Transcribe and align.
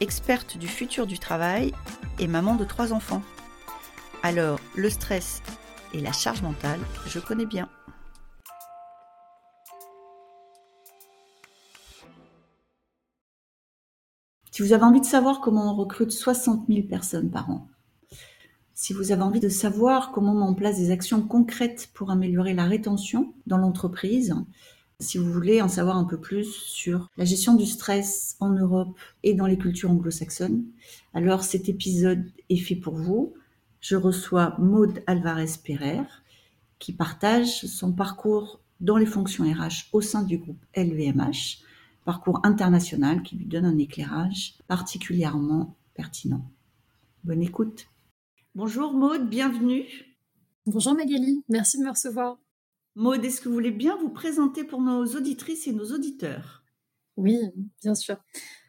experte 0.00 0.58
du 0.58 0.68
futur 0.68 1.06
du 1.06 1.18
travail 1.18 1.72
et 2.18 2.26
maman 2.26 2.54
de 2.54 2.64
trois 2.64 2.92
enfants. 2.92 3.22
Alors, 4.22 4.60
le 4.76 4.90
stress 4.90 5.42
et 5.94 6.00
la 6.00 6.12
charge 6.12 6.42
mentale, 6.42 6.80
je 7.06 7.18
connais 7.18 7.46
bien. 7.46 7.68
Si 14.50 14.62
vous 14.62 14.72
avez 14.72 14.82
envie 14.82 15.00
de 15.00 15.06
savoir 15.06 15.40
comment 15.40 15.72
on 15.72 15.76
recrute 15.76 16.10
60 16.10 16.66
000 16.68 16.88
personnes 16.88 17.30
par 17.30 17.48
an, 17.48 17.68
si 18.74 18.92
vous 18.92 19.12
avez 19.12 19.22
envie 19.22 19.40
de 19.40 19.48
savoir 19.48 20.12
comment 20.12 20.32
on 20.32 20.38
met 20.38 20.46
en 20.46 20.54
place 20.54 20.78
des 20.78 20.90
actions 20.90 21.22
concrètes 21.22 21.90
pour 21.94 22.10
améliorer 22.10 22.54
la 22.54 22.64
rétention 22.64 23.34
dans 23.46 23.58
l'entreprise, 23.58 24.34
si 25.00 25.18
vous 25.18 25.32
voulez 25.32 25.62
en 25.62 25.68
savoir 25.68 25.96
un 25.96 26.04
peu 26.04 26.18
plus 26.18 26.52
sur 26.52 27.08
la 27.16 27.24
gestion 27.24 27.54
du 27.54 27.66
stress 27.66 28.36
en 28.40 28.50
Europe 28.50 28.98
et 29.22 29.34
dans 29.34 29.46
les 29.46 29.58
cultures 29.58 29.90
anglo-saxonnes, 29.90 30.64
alors 31.14 31.44
cet 31.44 31.68
épisode 31.68 32.24
est 32.48 32.56
fait 32.56 32.76
pour 32.76 32.96
vous. 32.96 33.34
Je 33.80 33.94
reçois 33.94 34.56
Maude 34.58 35.02
Alvarez-Pereire 35.06 36.22
qui 36.80 36.92
partage 36.92 37.60
son 37.66 37.92
parcours 37.92 38.60
dans 38.80 38.96
les 38.96 39.06
fonctions 39.06 39.44
RH 39.44 39.88
au 39.92 40.00
sein 40.00 40.22
du 40.22 40.38
groupe 40.38 40.64
LVMH, 40.76 41.62
parcours 42.04 42.40
international 42.44 43.22
qui 43.22 43.36
lui 43.36 43.46
donne 43.46 43.66
un 43.66 43.78
éclairage 43.78 44.54
particulièrement 44.66 45.76
pertinent. 45.94 46.44
Bonne 47.22 47.42
écoute. 47.42 47.86
Bonjour 48.54 48.92
Maude, 48.92 49.28
bienvenue. 49.28 49.86
Bonjour 50.66 50.94
Magali, 50.94 51.44
merci 51.48 51.78
de 51.78 51.84
me 51.84 51.90
recevoir. 51.90 52.38
Maud, 52.98 53.24
est-ce 53.24 53.40
que 53.40 53.48
vous 53.48 53.54
voulez 53.54 53.70
bien 53.70 53.96
vous 53.96 54.08
présenter 54.08 54.64
pour 54.64 54.80
nos 54.80 55.06
auditrices 55.14 55.68
et 55.68 55.72
nos 55.72 55.92
auditeurs? 55.92 56.64
Oui, 57.16 57.38
bien 57.80 57.94
sûr. 57.94 58.16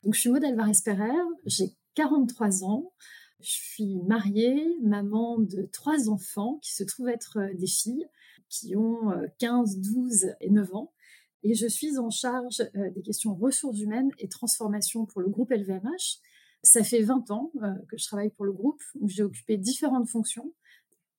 Donc, 0.03 0.13
je 0.13 0.19
suis 0.19 0.29
Maud 0.29 0.43
Alvarez-Pereire, 0.43 1.25
j'ai 1.47 1.75
43 1.95 2.63
ans, 2.63 2.93
je 3.39 3.49
suis 3.49 3.95
mariée, 4.05 4.77
maman 4.83 5.39
de 5.39 5.67
trois 5.73 6.09
enfants 6.09 6.59
qui 6.61 6.75
se 6.75 6.83
trouvent 6.83 7.09
être 7.09 7.39
euh, 7.39 7.55
des 7.55 7.65
filles, 7.65 8.05
qui 8.49 8.75
ont 8.75 9.11
15, 9.39 9.77
euh, 9.77 9.81
12 9.81 10.35
et 10.41 10.51
9 10.51 10.75
ans. 10.75 10.93
Et 11.41 11.55
je 11.55 11.65
suis 11.65 11.97
en 11.97 12.11
charge 12.11 12.61
euh, 12.75 12.91
des 12.91 13.01
questions 13.01 13.33
ressources 13.33 13.79
humaines 13.79 14.11
et 14.19 14.27
transformation 14.27 15.07
pour 15.07 15.21
le 15.21 15.29
groupe 15.29 15.49
LVMH. 15.49 16.19
Ça 16.61 16.83
fait 16.83 17.01
20 17.01 17.31
ans 17.31 17.51
que 17.87 17.97
je 17.97 18.05
travaille 18.05 18.29
pour 18.29 18.45
le 18.45 18.51
groupe, 18.51 18.83
où 18.99 19.09
j'ai 19.09 19.23
occupé 19.23 19.57
différentes 19.57 20.07
fonctions 20.07 20.53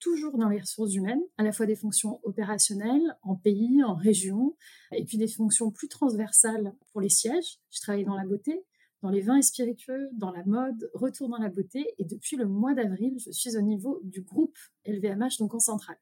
toujours 0.01 0.37
dans 0.37 0.49
les 0.49 0.61
ressources 0.61 0.95
humaines, 0.95 1.23
à 1.39 1.43
la 1.43 1.53
fois 1.53 1.67
des 1.67 1.77
fonctions 1.77 2.21
opérationnelles 2.25 3.17
en 3.23 3.37
pays, 3.37 3.83
en 3.85 3.95
région, 3.95 4.57
et 4.93 5.05
puis 5.05 5.19
des 5.19 5.29
fonctions 5.29 5.71
plus 5.71 5.89
transversales 5.89 6.75
pour 6.91 7.01
les 7.01 7.09
sièges. 7.09 7.59
Je 7.71 7.81
travaille 7.81 8.05
dans 8.05 8.17
la 8.17 8.25
beauté, 8.25 8.65
dans 9.03 9.11
les 9.11 9.21
vins 9.21 9.37
et 9.37 9.43
spiritueux, 9.43 10.09
dans 10.13 10.33
la 10.33 10.45
mode, 10.45 10.91
retour 10.95 11.29
dans 11.29 11.39
la 11.39 11.49
beauté, 11.49 11.95
et 11.99 12.05
depuis 12.05 12.37
le 12.37 12.47
mois 12.47 12.75
d'avril, 12.75 13.17
je 13.25 13.31
suis 13.31 13.57
au 13.57 13.63
niveau 13.63 14.01
du 14.03 14.23
groupe 14.23 14.57
LVMH, 14.87 15.39
donc 15.39 15.55
en 15.55 15.61
centrale. 15.61 15.99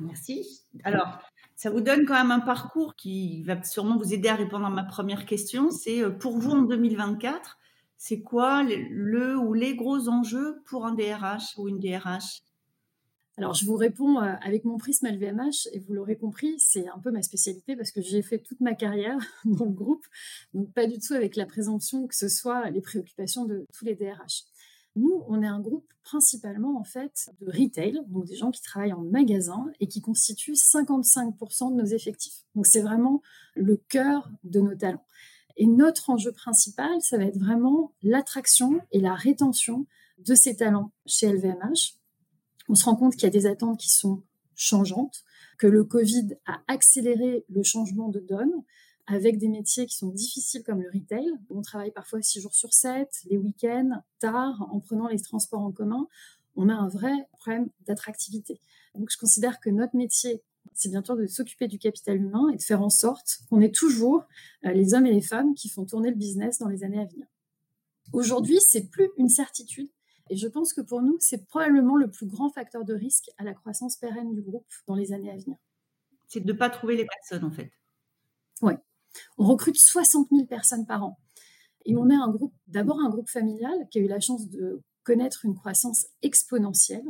Merci. 0.00 0.62
Alors, 0.84 1.18
ça 1.56 1.70
vous 1.70 1.80
donne 1.80 2.04
quand 2.06 2.14
même 2.14 2.30
un 2.30 2.40
parcours 2.40 2.94
qui 2.94 3.42
va 3.42 3.62
sûrement 3.64 3.96
vous 3.96 4.14
aider 4.14 4.28
à 4.28 4.36
répondre 4.36 4.64
à 4.64 4.70
ma 4.70 4.84
première 4.84 5.26
question. 5.26 5.70
C'est 5.70 6.02
euh, 6.02 6.10
pour 6.10 6.38
vous 6.38 6.52
en 6.52 6.62
2024, 6.62 7.58
c'est 7.96 8.22
quoi 8.22 8.62
le 8.62 9.36
ou 9.36 9.54
les 9.54 9.74
gros 9.74 10.08
enjeux 10.08 10.62
pour 10.66 10.86
un 10.86 10.94
DRH 10.94 11.58
ou 11.58 11.68
une 11.68 11.80
DRH 11.80 12.42
alors, 13.38 13.54
je 13.54 13.64
vous 13.64 13.76
réponds 13.76 14.20
euh, 14.20 14.34
avec 14.42 14.64
mon 14.64 14.78
prisme 14.78 15.06
LVMH, 15.06 15.68
et 15.72 15.78
vous 15.78 15.94
l'aurez 15.94 16.16
compris, 16.16 16.58
c'est 16.58 16.88
un 16.88 16.98
peu 16.98 17.12
ma 17.12 17.22
spécialité 17.22 17.76
parce 17.76 17.92
que 17.92 18.02
j'ai 18.02 18.20
fait 18.20 18.40
toute 18.40 18.60
ma 18.60 18.74
carrière 18.74 19.16
dans 19.44 19.64
le 19.64 19.70
groupe, 19.70 20.04
donc 20.54 20.72
pas 20.72 20.88
du 20.88 20.98
tout 20.98 21.14
avec 21.14 21.36
la 21.36 21.46
présomption 21.46 22.08
que 22.08 22.16
ce 22.16 22.28
soit 22.28 22.68
les 22.70 22.80
préoccupations 22.80 23.44
de 23.44 23.64
tous 23.72 23.84
les 23.84 23.94
DRH. 23.94 24.42
Nous, 24.96 25.22
on 25.28 25.40
est 25.40 25.46
un 25.46 25.60
groupe 25.60 25.86
principalement 26.02 26.80
en 26.80 26.82
fait 26.82 27.30
de 27.40 27.46
retail, 27.46 28.00
donc 28.08 28.24
des 28.24 28.34
gens 28.34 28.50
qui 28.50 28.60
travaillent 28.60 28.92
en 28.92 29.04
magasin 29.04 29.66
et 29.78 29.86
qui 29.86 30.00
constituent 30.00 30.54
55% 30.54 31.70
de 31.70 31.80
nos 31.80 31.86
effectifs. 31.86 32.42
Donc 32.56 32.66
c'est 32.66 32.80
vraiment 32.80 33.22
le 33.54 33.76
cœur 33.76 34.28
de 34.42 34.58
nos 34.58 34.74
talents. 34.74 35.06
Et 35.56 35.68
notre 35.68 36.10
enjeu 36.10 36.32
principal, 36.32 37.00
ça 37.02 37.18
va 37.18 37.24
être 37.24 37.38
vraiment 37.38 37.92
l'attraction 38.02 38.80
et 38.90 39.00
la 39.00 39.14
rétention 39.14 39.86
de 40.18 40.34
ces 40.34 40.56
talents 40.56 40.90
chez 41.06 41.32
LVMH 41.32 41.97
on 42.68 42.74
se 42.74 42.84
rend 42.84 42.96
compte 42.96 43.14
qu'il 43.14 43.24
y 43.24 43.26
a 43.26 43.30
des 43.30 43.46
attentes 43.46 43.78
qui 43.78 43.90
sont 43.90 44.22
changeantes, 44.54 45.24
que 45.58 45.66
le 45.66 45.84
Covid 45.84 46.36
a 46.46 46.60
accéléré 46.68 47.44
le 47.48 47.62
changement 47.62 48.08
de 48.08 48.20
donne 48.20 48.52
avec 49.06 49.38
des 49.38 49.48
métiers 49.48 49.86
qui 49.86 49.96
sont 49.96 50.08
difficiles 50.08 50.62
comme 50.62 50.82
le 50.82 50.90
retail. 50.92 51.30
On 51.48 51.62
travaille 51.62 51.90
parfois 51.90 52.20
6 52.20 52.42
jours 52.42 52.54
sur 52.54 52.74
7, 52.74 53.08
les 53.30 53.38
week-ends, 53.38 54.02
tard, 54.18 54.68
en 54.70 54.80
prenant 54.80 55.08
les 55.08 55.18
transports 55.18 55.62
en 55.62 55.72
commun. 55.72 56.06
On 56.56 56.68
a 56.68 56.74
un 56.74 56.88
vrai 56.88 57.12
problème 57.38 57.70
d'attractivité. 57.86 58.60
Donc 58.94 59.10
je 59.10 59.16
considère 59.16 59.60
que 59.60 59.70
notre 59.70 59.96
métier, 59.96 60.42
c'est 60.74 60.90
bien 60.90 61.02
sûr 61.02 61.16
de 61.16 61.26
s'occuper 61.26 61.68
du 61.68 61.78
capital 61.78 62.18
humain 62.18 62.50
et 62.52 62.56
de 62.56 62.62
faire 62.62 62.82
en 62.82 62.90
sorte 62.90 63.38
qu'on 63.48 63.60
ait 63.62 63.70
toujours 63.70 64.24
euh, 64.66 64.72
les 64.72 64.92
hommes 64.92 65.06
et 65.06 65.12
les 65.12 65.22
femmes 65.22 65.54
qui 65.54 65.68
font 65.68 65.86
tourner 65.86 66.10
le 66.10 66.16
business 66.16 66.58
dans 66.58 66.68
les 66.68 66.84
années 66.84 67.00
à 67.00 67.06
venir. 67.06 67.26
Aujourd'hui, 68.12 68.58
c'est 68.60 68.88
plus 68.88 69.08
une 69.16 69.28
certitude, 69.28 69.88
et 70.30 70.36
je 70.36 70.48
pense 70.48 70.72
que 70.72 70.80
pour 70.80 71.02
nous, 71.02 71.16
c'est 71.20 71.46
probablement 71.46 71.96
le 71.96 72.10
plus 72.10 72.26
grand 72.26 72.50
facteur 72.50 72.84
de 72.84 72.94
risque 72.94 73.30
à 73.38 73.44
la 73.44 73.54
croissance 73.54 73.96
pérenne 73.96 74.32
du 74.34 74.42
groupe 74.42 74.66
dans 74.86 74.94
les 74.94 75.12
années 75.12 75.30
à 75.30 75.36
venir. 75.36 75.56
C'est 76.26 76.40
de 76.40 76.52
ne 76.52 76.56
pas 76.56 76.70
trouver 76.70 76.96
les 76.96 77.06
personnes, 77.06 77.44
en 77.44 77.50
fait. 77.50 77.70
Oui. 78.62 78.74
On 79.38 79.46
recrute 79.46 79.76
60 79.76 80.28
000 80.30 80.46
personnes 80.46 80.86
par 80.86 81.04
an. 81.04 81.18
Et 81.86 81.96
on 81.96 82.10
est 82.10 82.14
un 82.14 82.28
groupe, 82.28 82.54
d'abord 82.66 83.00
un 83.00 83.08
groupe 83.08 83.30
familial 83.30 83.88
qui 83.90 83.98
a 83.98 84.02
eu 84.02 84.08
la 84.08 84.20
chance 84.20 84.48
de 84.48 84.82
connaître 85.04 85.46
une 85.46 85.54
croissance 85.54 86.06
exponentielle. 86.20 87.06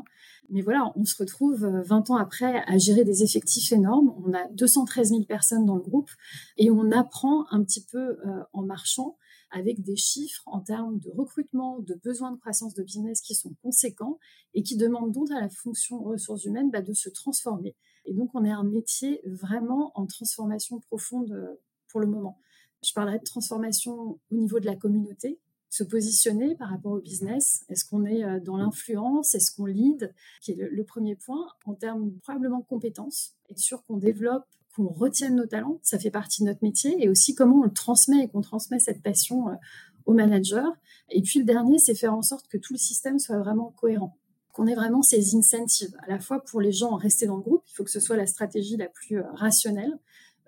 Mais 0.51 0.63
voilà, 0.63 0.93
on 0.95 1.05
se 1.05 1.17
retrouve 1.17 1.67
20 1.67 2.11
euh, 2.11 2.13
ans 2.13 2.17
après 2.17 2.63
à 2.65 2.79
gérer 2.79 3.03
des 3.03 3.25
effectifs 3.25 3.73
énormes. 3.73 4.15
On 4.25 4.33
a 4.35 4.47
213 4.53 5.09
000 5.09 5.25
personnes 5.25 5.67
dans 5.67 5.75
le 5.75 5.83
groupe 5.83 6.11
et 6.57 6.71
on 6.71 6.93
apprend 6.93 7.47
un 7.51 7.65
petit 7.65 7.85
peu 7.85 8.21
euh, 8.25 8.45
en 8.53 8.63
marchant 8.63 9.17
avec 9.51 9.83
des 9.83 9.97
chiffres 9.97 10.43
en 10.47 10.61
termes 10.61 10.99
de 10.99 11.11
recrutement, 11.11 11.79
de 11.81 11.95
besoins 11.95 12.33
de 12.33 12.39
croissance 12.39 12.75
de 12.75 12.83
business 12.83 13.21
qui 13.21 13.35
sont 13.35 13.55
conséquents 13.63 14.19
et 14.55 14.63
qui 14.63 14.77
demandent 14.77 15.13
donc 15.13 15.31
à 15.31 15.41
la 15.41 15.49
fonction 15.49 16.03
ressources 16.03 16.45
humaines 16.45 16.71
bah, 16.71 16.83
de 16.83 16.93
se 16.93 17.09
transformer. 17.09 17.77
Et 18.05 18.15
donc, 18.15 18.31
on 18.35 18.45
est 18.45 18.51
un 18.51 18.65
métier 18.65 19.21
vraiment 19.25 19.93
en 19.95 20.07
transformation 20.07 20.81
profonde 20.81 21.33
euh, 21.33 21.61
pour 21.89 22.01
le 22.01 22.07
moment. 22.07 22.39
Je 22.83 22.93
parlerai 22.93 23.19
de 23.19 23.25
transformation 23.25 24.19
au 24.31 24.35
niveau 24.35 24.61
de 24.61 24.67
la 24.67 24.77
communauté, 24.77 25.41
se 25.69 25.85
positionner 25.85 26.55
par 26.55 26.71
rapport 26.71 26.93
au 26.93 27.01
business. 27.01 27.65
Est-ce 27.69 27.85
qu'on 27.85 28.05
est 28.05 28.25
euh, 28.25 28.41
dans 28.41 28.57
l'influence? 28.57 29.35
Est-ce 29.35 29.55
qu'on 29.55 29.67
lead? 29.67 30.15
Qui 30.41 30.53
est 30.53 30.55
le, 30.55 30.85
premier 30.85 31.17
point 31.17 31.47
en 31.67 31.75
termes 31.75 32.13
probablement 32.23 32.61
de 32.61 32.65
compétences. 32.65 33.35
Être 33.51 33.59
sûr 33.59 33.85
qu'on 33.85 33.99
développe 33.99 34.47
qu'on 34.79 34.87
retienne 34.87 35.35
nos 35.35 35.47
talents, 35.47 35.81
ça 35.83 35.99
fait 35.99 36.11
partie 36.11 36.43
de 36.43 36.47
notre 36.47 36.63
métier, 36.63 37.03
et 37.03 37.09
aussi 37.09 37.35
comment 37.35 37.61
on 37.61 37.65
le 37.65 37.73
transmet 37.73 38.25
et 38.25 38.29
qu'on 38.29 38.43
transmet 38.43 38.79
cette 38.79 39.03
passion 39.03 39.49
euh, 39.49 39.55
aux 40.07 40.13
managers. 40.13 40.71
Et 41.11 41.21
puis 41.21 41.41
le 41.41 41.45
dernier, 41.45 41.79
c'est 41.79 41.97
faire 41.97 42.15
en 42.15 42.23
sorte 42.23 42.47
que 42.47 42.57
tout 42.57 42.73
le 42.73 42.79
système 42.79 43.19
soit 43.19 43.39
vraiment 43.39 43.75
cohérent, 43.77 44.17
qu'on 44.53 44.69
ait 44.69 44.77
vraiment 44.77 45.03
ces 45.03 45.35
incentives, 45.35 45.97
à 46.07 46.09
la 46.09 46.21
fois 46.21 46.45
pour 46.45 46.61
les 46.61 46.71
gens 46.71 46.95
rester 46.95 47.27
dans 47.27 47.37
le 47.37 47.43
groupe, 47.43 47.65
il 47.69 47.75
faut 47.75 47.83
que 47.83 47.91
ce 47.91 47.99
soit 47.99 48.17
la 48.17 48.27
stratégie 48.27 48.77
la 48.77 48.87
plus 48.89 49.19
euh, 49.19 49.25
rationnelle, 49.33 49.99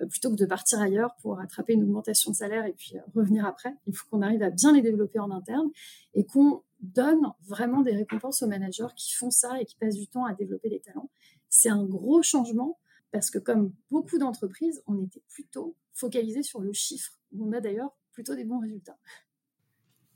euh, 0.00 0.06
plutôt 0.06 0.30
que 0.30 0.36
de 0.36 0.46
partir 0.46 0.80
ailleurs 0.80 1.16
pour 1.22 1.40
attraper 1.40 1.72
une 1.72 1.82
augmentation 1.82 2.30
de 2.30 2.36
salaire 2.36 2.66
et 2.66 2.72
puis 2.72 2.94
revenir 3.16 3.44
après. 3.44 3.74
Il 3.88 3.96
faut 3.96 4.06
qu'on 4.10 4.22
arrive 4.22 4.44
à 4.44 4.50
bien 4.50 4.72
les 4.72 4.80
développer 4.80 5.18
en 5.18 5.32
interne 5.32 5.68
et 6.14 6.24
qu'on 6.24 6.62
donne 6.82 7.32
vraiment 7.48 7.80
des 7.80 7.96
récompenses 7.96 8.42
aux 8.42 8.46
managers 8.46 8.94
qui 8.94 9.12
font 9.12 9.32
ça 9.32 9.60
et 9.60 9.64
qui 9.64 9.74
passent 9.74 9.96
du 9.96 10.06
temps 10.06 10.24
à 10.24 10.34
développer 10.34 10.68
les 10.68 10.80
talents. 10.80 11.10
C'est 11.48 11.68
un 11.68 11.84
gros 11.84 12.22
changement 12.22 12.78
parce 13.12 13.30
que 13.30 13.38
comme 13.38 13.72
beaucoup 13.90 14.18
d'entreprises, 14.18 14.82
on 14.86 15.02
était 15.02 15.22
plutôt 15.28 15.76
focalisé 15.94 16.42
sur 16.42 16.60
le 16.60 16.72
chiffre. 16.72 17.12
On 17.38 17.52
a 17.52 17.60
d'ailleurs 17.60 17.96
plutôt 18.12 18.34
des 18.34 18.44
bons 18.44 18.60
résultats. 18.60 18.98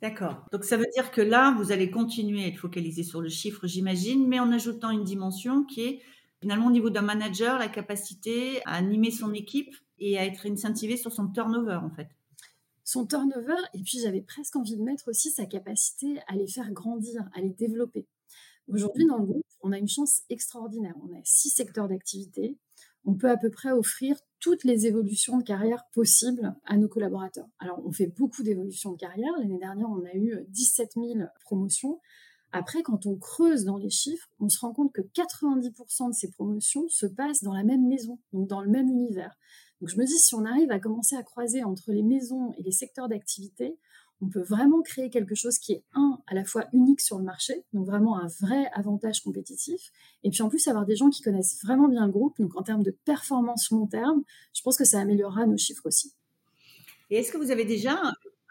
D'accord. 0.03 0.47
Donc 0.53 0.65
ça 0.65 0.77
veut 0.77 0.87
dire 0.95 1.11
que 1.11 1.21
là, 1.21 1.55
vous 1.57 1.73
allez 1.73 1.91
continuer 1.91 2.45
à 2.45 2.49
être 2.49 2.59
focalisé 2.59 3.03
sur 3.03 3.21
le 3.23 3.29
chiffre, 3.29 3.67
j'imagine, 3.67 4.29
mais 4.29 4.39
en 4.39 4.53
ajoutant 4.53 4.91
une 4.91 5.05
dimension 5.05 5.65
qui 5.65 5.83
est 5.83 6.03
finalement 6.41 6.67
au 6.67 6.71
niveau 6.71 6.91
d'un 6.91 7.03
manager, 7.03 7.59
la 7.59 7.69
capacité 7.69 8.61
à 8.67 8.75
animer 8.75 9.11
son 9.11 9.33
équipe 9.33 9.75
et 9.99 10.19
à 10.19 10.25
être 10.27 10.47
incentivé 10.47 10.97
sur 10.97 11.13
son 11.13 11.29
turnover, 11.29 11.77
en 11.83 11.91
fait. 11.91 12.09
son 12.85 13.07
turnover, 13.07 13.57
et 13.73 13.83
puis 13.83 13.99
j'avais 14.01 14.21
presque 14.21 14.57
envie 14.57 14.77
de 14.77 14.83
mettre 14.83 15.09
aussi 15.09 15.31
sa 15.31 15.47
capacité 15.47 16.21
à 16.27 16.37
les 16.37 16.47
faire 16.47 16.71
grandir, 16.73 17.29
à 17.35 17.41
les 17.41 17.51
développer. 17.51 18.07
Aujourd'hui, 18.69 19.07
dans 19.07 19.19
le 19.19 19.27
groupe, 19.27 19.47
on 19.63 19.73
a 19.73 19.79
une 19.79 19.89
chance 19.89 20.23
extraordinaire. 20.31 20.95
On 21.03 21.15
a 21.15 21.21
six 21.25 21.51
secteurs 21.51 21.89
d'activité. 21.89 22.59
On 23.05 23.15
peut 23.15 23.31
à 23.31 23.37
peu 23.37 23.51
près 23.51 23.71
offrir 23.71 24.17
toutes 24.41 24.65
les 24.65 24.87
évolutions 24.87 25.39
de 25.39 25.43
carrière 25.43 25.85
possibles 25.93 26.55
à 26.67 26.77
nos 26.77 26.89
collaborateurs. 26.89 27.49
Alors, 27.59 27.81
on 27.85 27.93
fait 27.93 28.07
beaucoup 28.07 28.43
d'évolutions 28.43 28.93
de 28.93 28.97
carrière. 28.97 29.33
L'année 29.39 29.59
dernière, 29.59 29.89
on 29.89 30.05
a 30.05 30.15
eu 30.15 30.45
17 30.49 30.93
000 30.95 31.07
promotions. 31.43 32.01
Après, 32.53 32.83
quand 32.83 33.07
on 33.07 33.17
creuse 33.17 33.65
dans 33.65 33.79
les 33.79 33.91
chiffres, 33.91 34.29
on 34.39 34.49
se 34.49 34.61
rend 34.61 34.73
compte 34.73 34.93
que 34.93 35.03
90% 35.03 36.11
de 36.11 36.15
ces 36.15 36.31
promotions 36.31 36.89
se 36.89 37.05
passent 37.07 37.43
dans 37.43 37.53
la 37.53 37.65
même 37.65 37.87
maison, 37.89 38.21
donc 38.33 38.49
dans 38.49 38.61
le 38.61 38.71
même 38.71 38.89
univers. 38.89 39.37
Donc 39.81 39.89
je 39.89 39.99
me 39.99 40.07
dis, 40.07 40.19
si 40.19 40.35
on 40.35 40.45
arrive 40.45 40.71
à 40.71 40.79
commencer 40.79 41.17
à 41.17 41.23
croiser 41.23 41.65
entre 41.65 41.91
les 41.91 42.03
maisons 42.03 42.53
et 42.57 42.63
les 42.63 42.71
secteurs 42.71 43.09
d'activité, 43.09 43.77
on 44.21 44.29
peut 44.29 44.43
vraiment 44.43 44.81
créer 44.83 45.11
quelque 45.11 45.35
chose 45.35 45.59
qui 45.59 45.73
est, 45.73 45.83
un, 45.95 46.19
à 46.27 46.35
la 46.35 46.45
fois 46.45 46.67
unique 46.73 47.01
sur 47.01 47.19
le 47.19 47.25
marché, 47.25 47.65
donc 47.73 47.87
vraiment 47.87 48.19
un 48.19 48.29
vrai 48.41 48.71
avantage 48.73 49.23
compétitif, 49.23 49.93
et 50.23 50.31
puis 50.31 50.43
en 50.43 50.49
plus 50.49 50.67
avoir 50.69 50.87
des 50.87 50.97
gens 50.97 51.11
qui 51.11 51.23
connaissent 51.23 51.59
vraiment 51.63 51.89
bien 51.89 52.07
le 52.07 52.13
groupe, 52.13 52.39
donc 52.39 52.57
en 52.57 52.63
termes 52.63 52.83
de 52.83 52.93
performance 53.05 53.71
long 53.71 53.87
terme, 53.87 54.23
je 54.55 54.63
pense 54.63 54.77
que 54.77 54.85
ça 54.85 55.01
améliorera 55.01 55.47
nos 55.47 55.59
chiffres 55.59 55.87
aussi. 55.87 56.15
Et 57.11 57.19
est-ce 57.19 57.33
que 57.33 57.39
vous 57.39 57.51
avez 57.51 57.65
déjà 57.65 58.01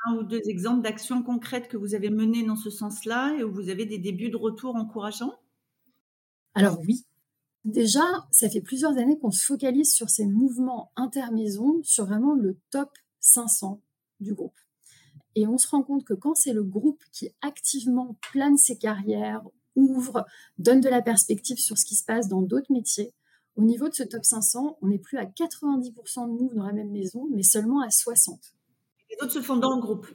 un 0.05 0.15
ou 0.15 0.23
deux 0.23 0.41
exemples 0.47 0.81
d'actions 0.81 1.23
concrètes 1.23 1.67
que 1.67 1.77
vous 1.77 1.95
avez 1.95 2.09
menées 2.09 2.45
dans 2.45 2.55
ce 2.55 2.69
sens-là 2.69 3.35
et 3.37 3.43
où 3.43 3.51
vous 3.51 3.69
avez 3.69 3.85
des 3.85 3.97
débuts 3.97 4.29
de 4.29 4.37
retour 4.37 4.75
encourageants? 4.75 5.33
Alors 6.53 6.79
oui. 6.87 7.05
Déjà, 7.65 8.03
ça 8.29 8.49
fait 8.49 8.61
plusieurs 8.61 8.97
années 8.97 9.17
qu'on 9.17 9.31
se 9.31 9.45
focalise 9.45 9.93
sur 9.93 10.09
ces 10.09 10.25
mouvements 10.25 10.91
intermaisons, 10.97 11.81
sur 11.83 12.05
vraiment 12.05 12.35
le 12.35 12.57
top 12.71 12.89
500 13.21 13.81
du 14.19 14.33
groupe. 14.33 14.59
Et 15.35 15.47
on 15.47 15.57
se 15.57 15.67
rend 15.67 15.83
compte 15.83 16.05
que 16.05 16.13
quand 16.13 16.35
c'est 16.35 16.53
le 16.53 16.63
groupe 16.63 17.03
qui 17.11 17.31
activement 17.41 18.15
plane 18.31 18.57
ses 18.57 18.77
carrières, 18.77 19.43
ouvre, 19.75 20.25
donne 20.57 20.81
de 20.81 20.89
la 20.89 21.01
perspective 21.01 21.57
sur 21.57 21.77
ce 21.77 21.85
qui 21.85 21.95
se 21.95 22.03
passe 22.03 22.27
dans 22.27 22.41
d'autres 22.41 22.71
métiers, 22.71 23.13
au 23.55 23.63
niveau 23.63 23.87
de 23.87 23.93
ce 23.93 24.03
top 24.03 24.25
500, 24.25 24.77
on 24.81 24.87
n'est 24.87 24.99
plus 24.99 25.17
à 25.17 25.25
90% 25.25 26.27
de 26.27 26.41
moves 26.41 26.55
dans 26.55 26.65
la 26.65 26.73
même 26.73 26.91
maison, 26.91 27.27
mais 27.31 27.43
seulement 27.43 27.81
à 27.81 27.87
60%. 27.87 28.39
Les 29.09 29.17
autres 29.21 29.33
se 29.33 29.41
font 29.41 29.57
dans 29.57 29.75
le 29.75 29.81
groupe 29.81 30.07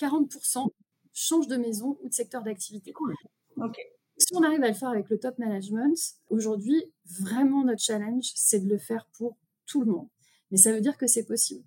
40% 0.00 0.68
changent 1.12 1.46
de 1.46 1.56
maison 1.56 1.98
ou 2.02 2.08
de 2.08 2.14
secteur 2.14 2.42
d'activité. 2.42 2.92
Cool. 2.92 3.14
Ok. 3.56 3.76
Si 4.18 4.34
on 4.34 4.42
arrive 4.42 4.62
à 4.62 4.68
le 4.68 4.74
faire 4.74 4.88
avec 4.88 5.08
le 5.10 5.18
top 5.18 5.38
management, 5.38 5.96
aujourd'hui, 6.28 6.84
vraiment 7.06 7.64
notre 7.64 7.82
challenge, 7.82 8.32
c'est 8.34 8.60
de 8.60 8.68
le 8.68 8.78
faire 8.78 9.06
pour 9.16 9.36
tout 9.66 9.82
le 9.82 9.92
monde. 9.92 10.08
Mais 10.50 10.58
ça 10.58 10.72
veut 10.72 10.80
dire 10.80 10.96
que 10.96 11.06
c'est 11.06 11.24
possible. 11.24 11.64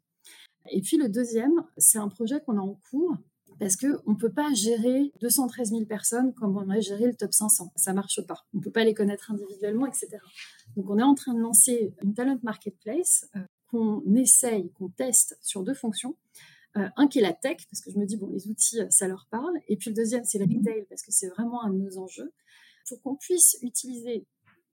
Et 0.72 0.82
puis 0.82 0.98
le 0.98 1.10
deuxième, 1.10 1.64
c'est 1.78 1.98
un 1.98 2.10
projet 2.10 2.42
qu'on 2.42 2.58
a 2.58 2.62
en 2.62 2.80
cours 2.90 3.16
parce 3.60 3.76
qu'on 3.78 4.12
ne 4.12 4.16
peut 4.16 4.32
pas 4.32 4.54
gérer 4.54 5.12
213 5.22 5.70
000 5.70 5.86
personnes 5.86 6.34
comme 6.34 6.58
on 6.58 6.70
a 6.70 6.80
géré 6.80 7.06
le 7.06 7.16
top 7.16 7.34
500. 7.34 7.72
Ça 7.76 7.92
ne 7.92 7.96
marche 7.96 8.22
pas. 8.22 8.46
On 8.54 8.58
ne 8.58 8.64
peut 8.64 8.72
pas 8.72 8.84
les 8.84 8.94
connaître 8.94 9.32
individuellement, 9.32 9.86
etc. 9.86 10.18
Donc 10.76 10.90
on 10.90 10.98
est 11.00 11.04
en 11.04 11.16
train 11.16 11.34
de 11.34 11.40
lancer 11.40 11.94
une 12.04 12.14
talent 12.14 12.38
marketplace 12.44 13.30
euh, 13.36 13.40
qu'on 13.68 14.04
essaye, 14.16 14.72
qu'on 14.72 14.90
teste 14.90 15.38
sur 15.42 15.64
deux 15.64 15.74
fonctions. 15.74 16.16
Euh, 16.78 16.90
un 16.98 17.08
qui 17.08 17.20
est 17.20 17.22
la 17.22 17.32
tech, 17.32 17.58
parce 17.72 17.82
que 17.82 17.90
je 17.90 17.98
me 17.98 18.06
dis, 18.06 18.18
bon, 18.18 18.28
les 18.28 18.48
outils, 18.50 18.80
ça 18.90 19.08
leur 19.08 19.28
parle. 19.32 19.58
Et 19.70 19.78
puis 19.78 19.92
le 19.92 19.96
deuxième, 19.96 20.26
c'est 20.26 20.40
le 20.40 20.46
retail, 20.46 20.86
parce 20.90 21.02
que 21.04 21.12
c'est 21.12 21.30
vraiment 21.30 21.64
un 21.64 21.70
de 21.70 21.78
nos 21.78 21.98
enjeux. 21.98 22.34
Pour 22.90 23.02
qu'on 23.02 23.16
puisse 23.16 23.58
utiliser 23.62 24.26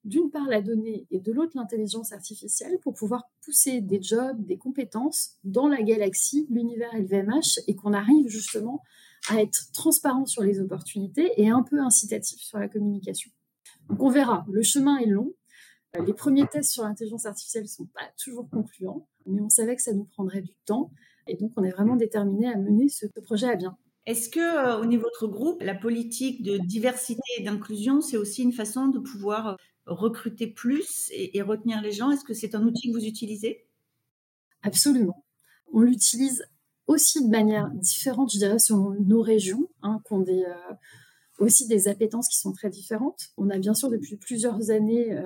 d'une 0.04 0.30
part 0.30 0.46
la 0.48 0.60
donnée 0.60 1.06
et 1.10 1.20
de 1.20 1.32
l'autre 1.32 1.52
l'intelligence 1.54 2.12
artificielle 2.12 2.78
pour 2.82 2.94
pouvoir 2.94 3.30
pousser 3.44 3.80
des 3.80 4.02
jobs, 4.02 4.44
des 4.44 4.58
compétences 4.58 5.36
dans 5.44 5.68
la 5.68 5.82
galaxie, 5.82 6.46
l'univers 6.50 6.94
LVMH, 6.94 7.60
et 7.68 7.76
qu'on 7.76 7.92
arrive 7.92 8.28
justement 8.28 8.82
à 9.28 9.40
être 9.40 9.70
transparent 9.72 10.26
sur 10.26 10.42
les 10.42 10.60
opportunités 10.60 11.30
et 11.36 11.48
un 11.48 11.62
peu 11.62 11.80
incitatif 11.80 12.40
sur 12.40 12.58
la 12.58 12.68
communication. 12.68 13.30
Donc 13.88 14.02
on 14.02 14.10
verra, 14.10 14.44
le 14.50 14.62
chemin 14.62 14.98
est 14.98 15.06
long. 15.06 15.32
Les 16.06 16.14
premiers 16.14 16.46
tests 16.46 16.72
sur 16.72 16.84
l'intelligence 16.84 17.26
artificielle 17.26 17.64
ne 17.64 17.68
sont 17.68 17.86
pas 17.86 18.10
toujours 18.22 18.48
concluants, 18.48 19.06
mais 19.26 19.42
on 19.42 19.50
savait 19.50 19.76
que 19.76 19.82
ça 19.82 19.92
nous 19.92 20.04
prendrait 20.04 20.40
du 20.40 20.54
temps. 20.64 20.90
Et 21.26 21.36
donc 21.36 21.52
on 21.56 21.62
est 21.62 21.70
vraiment 21.70 21.96
déterminé 21.96 22.48
à 22.48 22.56
mener 22.56 22.88
ce 22.88 23.06
projet 23.20 23.48
à 23.48 23.56
bien. 23.56 23.76
Est-ce 24.04 24.28
que 24.28 24.40
euh, 24.40 24.80
au 24.80 24.84
niveau 24.84 25.04
de 25.04 25.12
votre 25.20 25.28
groupe, 25.28 25.62
la 25.62 25.76
politique 25.76 26.42
de 26.42 26.58
diversité 26.58 27.22
et 27.38 27.44
d'inclusion, 27.44 28.00
c'est 28.00 28.16
aussi 28.16 28.42
une 28.42 28.52
façon 28.52 28.88
de 28.88 28.98
pouvoir 28.98 29.46
euh, 29.48 29.54
recruter 29.86 30.46
plus 30.46 31.10
et, 31.10 31.42
retenir 31.42 31.80
les 31.82 31.92
gens? 31.92 32.10
Est-ce 32.10 32.24
que 32.24 32.34
c'est 32.34 32.54
un 32.54 32.62
outil 32.64 32.88
que 32.88 32.98
vous 32.98 33.04
utilisez? 33.04 33.66
Absolument. 34.62 35.24
On 35.72 35.80
l'utilise 35.80 36.44
aussi 36.86 37.24
de 37.24 37.30
manière 37.30 37.70
différente, 37.70 38.32
je 38.32 38.38
dirais, 38.38 38.58
selon 38.58 38.90
nos 39.00 39.22
régions, 39.22 39.68
hein, 39.82 40.00
qui 40.06 40.12
ont 40.12 40.24
euh, 40.26 40.74
aussi 41.38 41.66
des 41.66 41.88
appétences 41.88 42.28
qui 42.28 42.38
sont 42.38 42.52
très 42.52 42.70
différentes. 42.70 43.30
On 43.36 43.50
a 43.50 43.58
bien 43.58 43.74
sûr 43.74 43.90
depuis 43.90 44.16
plusieurs 44.16 44.70
années 44.70 45.16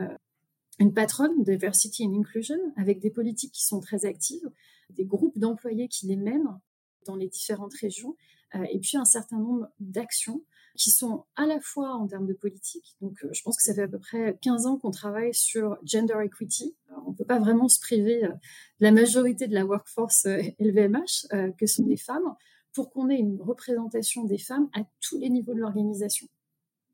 une 0.79 0.93
patronne 0.93 1.43
Diversity 1.43 2.07
and 2.07 2.15
Inclusion 2.15 2.59
avec 2.77 3.01
des 3.01 3.11
politiques 3.11 3.53
qui 3.53 3.65
sont 3.65 3.81
très 3.81 4.05
actives, 4.05 4.51
des 4.91 5.05
groupes 5.05 5.39
d'employés 5.39 5.89
qui 5.89 6.07
les 6.07 6.17
mènent 6.17 6.61
dans 7.07 7.17
les 7.17 7.29
différentes 7.29 7.75
régions 7.75 8.11
euh, 8.11 8.36
et 8.55 8.79
puis 8.79 8.97
un 8.97 9.05
certain 9.05 9.39
nombre 9.39 9.69
d'actions 9.81 10.43
qui 10.77 10.91
sont 10.91 11.25
à 11.37 11.47
la 11.47 11.59
fois 11.61 11.95
en 11.95 12.07
termes 12.07 12.27
de 12.27 12.35
politique. 12.35 12.97
Donc, 13.01 13.25
euh, 13.25 13.29
je 13.33 13.43
pense 13.43 13.57
que 13.57 13.63
ça 13.63 13.75
fait 13.75 13.83
à 13.83 13.89
peu 13.89 13.99
près 13.99 14.39
15 14.43 14.67
ans 14.67 14.77
qu'on 14.77 14.91
travaille 14.91 15.35
sur 15.35 15.79
gender 15.85 16.15
equity. 16.25 16.77
on 17.07 17.11
ne 17.11 17.17
peut 17.17 17.25
pas 17.25 17.39
vraiment 17.39 17.69
se 17.69 17.81
priver 17.81 18.25
euh, 18.25 18.29
de 18.29 18.85
la 18.85 18.93
majorité 18.93 19.49
de 19.49 19.55
la 19.55 19.65
workforce 19.65 20.27
LVMH, 20.61 21.29
que 21.59 21.67
sont 21.67 21.87
les 21.87 21.97
femmes, 21.97 22.35
pour 22.73 22.91
qu'on 22.91 23.09
ait 23.09 23.19
une 23.19 23.41
représentation 23.41 24.25
des 24.25 24.39
femmes 24.39 24.69
à 24.75 24.83
tous 25.01 25.19
les 25.19 25.31
niveaux 25.31 25.55
de 25.55 25.61
l'organisation. 25.61 26.29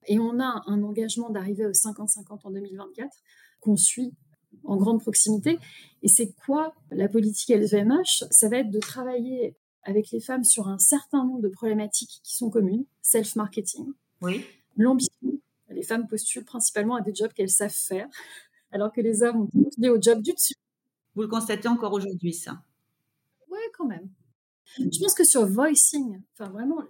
Et 0.06 0.18
on 0.18 0.40
a 0.40 0.62
un 0.66 0.82
engagement 0.82 1.30
d'arriver 1.30 1.66
au 1.66 1.72
50-50 1.72 2.40
en 2.44 2.50
2024 2.50 3.10
qu'on 3.60 3.76
suit 3.76 4.14
en 4.64 4.76
grande 4.76 5.00
proximité. 5.00 5.58
Et 6.02 6.08
c'est 6.08 6.32
quoi 6.44 6.74
la 6.90 7.08
politique 7.08 7.50
LVMH 7.50 8.24
Ça 8.30 8.48
va 8.48 8.58
être 8.58 8.70
de 8.70 8.78
travailler 8.78 9.56
avec 9.84 10.10
les 10.10 10.20
femmes 10.20 10.44
sur 10.44 10.68
un 10.68 10.78
certain 10.78 11.24
nombre 11.24 11.42
de 11.42 11.48
problématiques 11.48 12.20
qui 12.22 12.36
sont 12.36 12.50
communes, 12.50 12.84
self-marketing. 13.02 13.92
Oui. 14.20 14.44
L'ambition. 14.76 15.40
Les 15.68 15.82
femmes 15.82 16.06
postulent 16.06 16.44
principalement 16.44 16.96
à 16.96 17.00
des 17.00 17.14
jobs 17.14 17.32
qu'elles 17.32 17.50
savent 17.50 17.70
faire, 17.70 18.08
alors 18.70 18.92
que 18.92 19.00
les 19.00 19.22
hommes 19.22 19.42
ont 19.42 19.46
postulé 19.46 19.88
au 19.88 20.00
job 20.00 20.22
du 20.22 20.32
dessus. 20.32 20.54
Vous 21.14 21.22
le 21.22 21.28
constatez 21.28 21.68
encore 21.68 21.92
aujourd'hui, 21.92 22.34
ça? 22.34 22.62
Oui, 23.50 23.58
quand 23.76 23.86
même. 23.86 24.08
Je 24.78 24.98
pense 25.00 25.14
que 25.14 25.24
sur 25.24 25.46
voicing, 25.46 26.22
enfin 26.32 26.50
vraiment, 26.50 26.82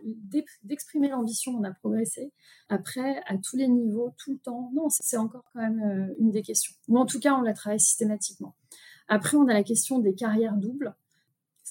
d'exprimer 0.62 1.08
l'ambition, 1.08 1.52
on 1.52 1.64
a 1.64 1.72
progressé. 1.72 2.32
Après, 2.68 3.20
à 3.26 3.36
tous 3.38 3.56
les 3.56 3.66
niveaux, 3.66 4.14
tout 4.18 4.32
le 4.32 4.38
temps, 4.38 4.70
non, 4.72 4.88
c'est 4.88 5.16
encore 5.16 5.44
quand 5.52 5.60
même 5.60 5.82
euh, 5.82 6.14
une 6.18 6.30
des 6.30 6.42
questions. 6.42 6.74
Ou 6.88 6.98
en 6.98 7.06
tout 7.06 7.18
cas, 7.18 7.34
on 7.34 7.42
la 7.42 7.54
travaille 7.54 7.80
systématiquement. 7.80 8.54
Après, 9.08 9.36
on 9.36 9.48
a 9.48 9.52
la 9.52 9.64
question 9.64 9.98
des 9.98 10.14
carrières 10.14 10.56
doubles. 10.56 10.94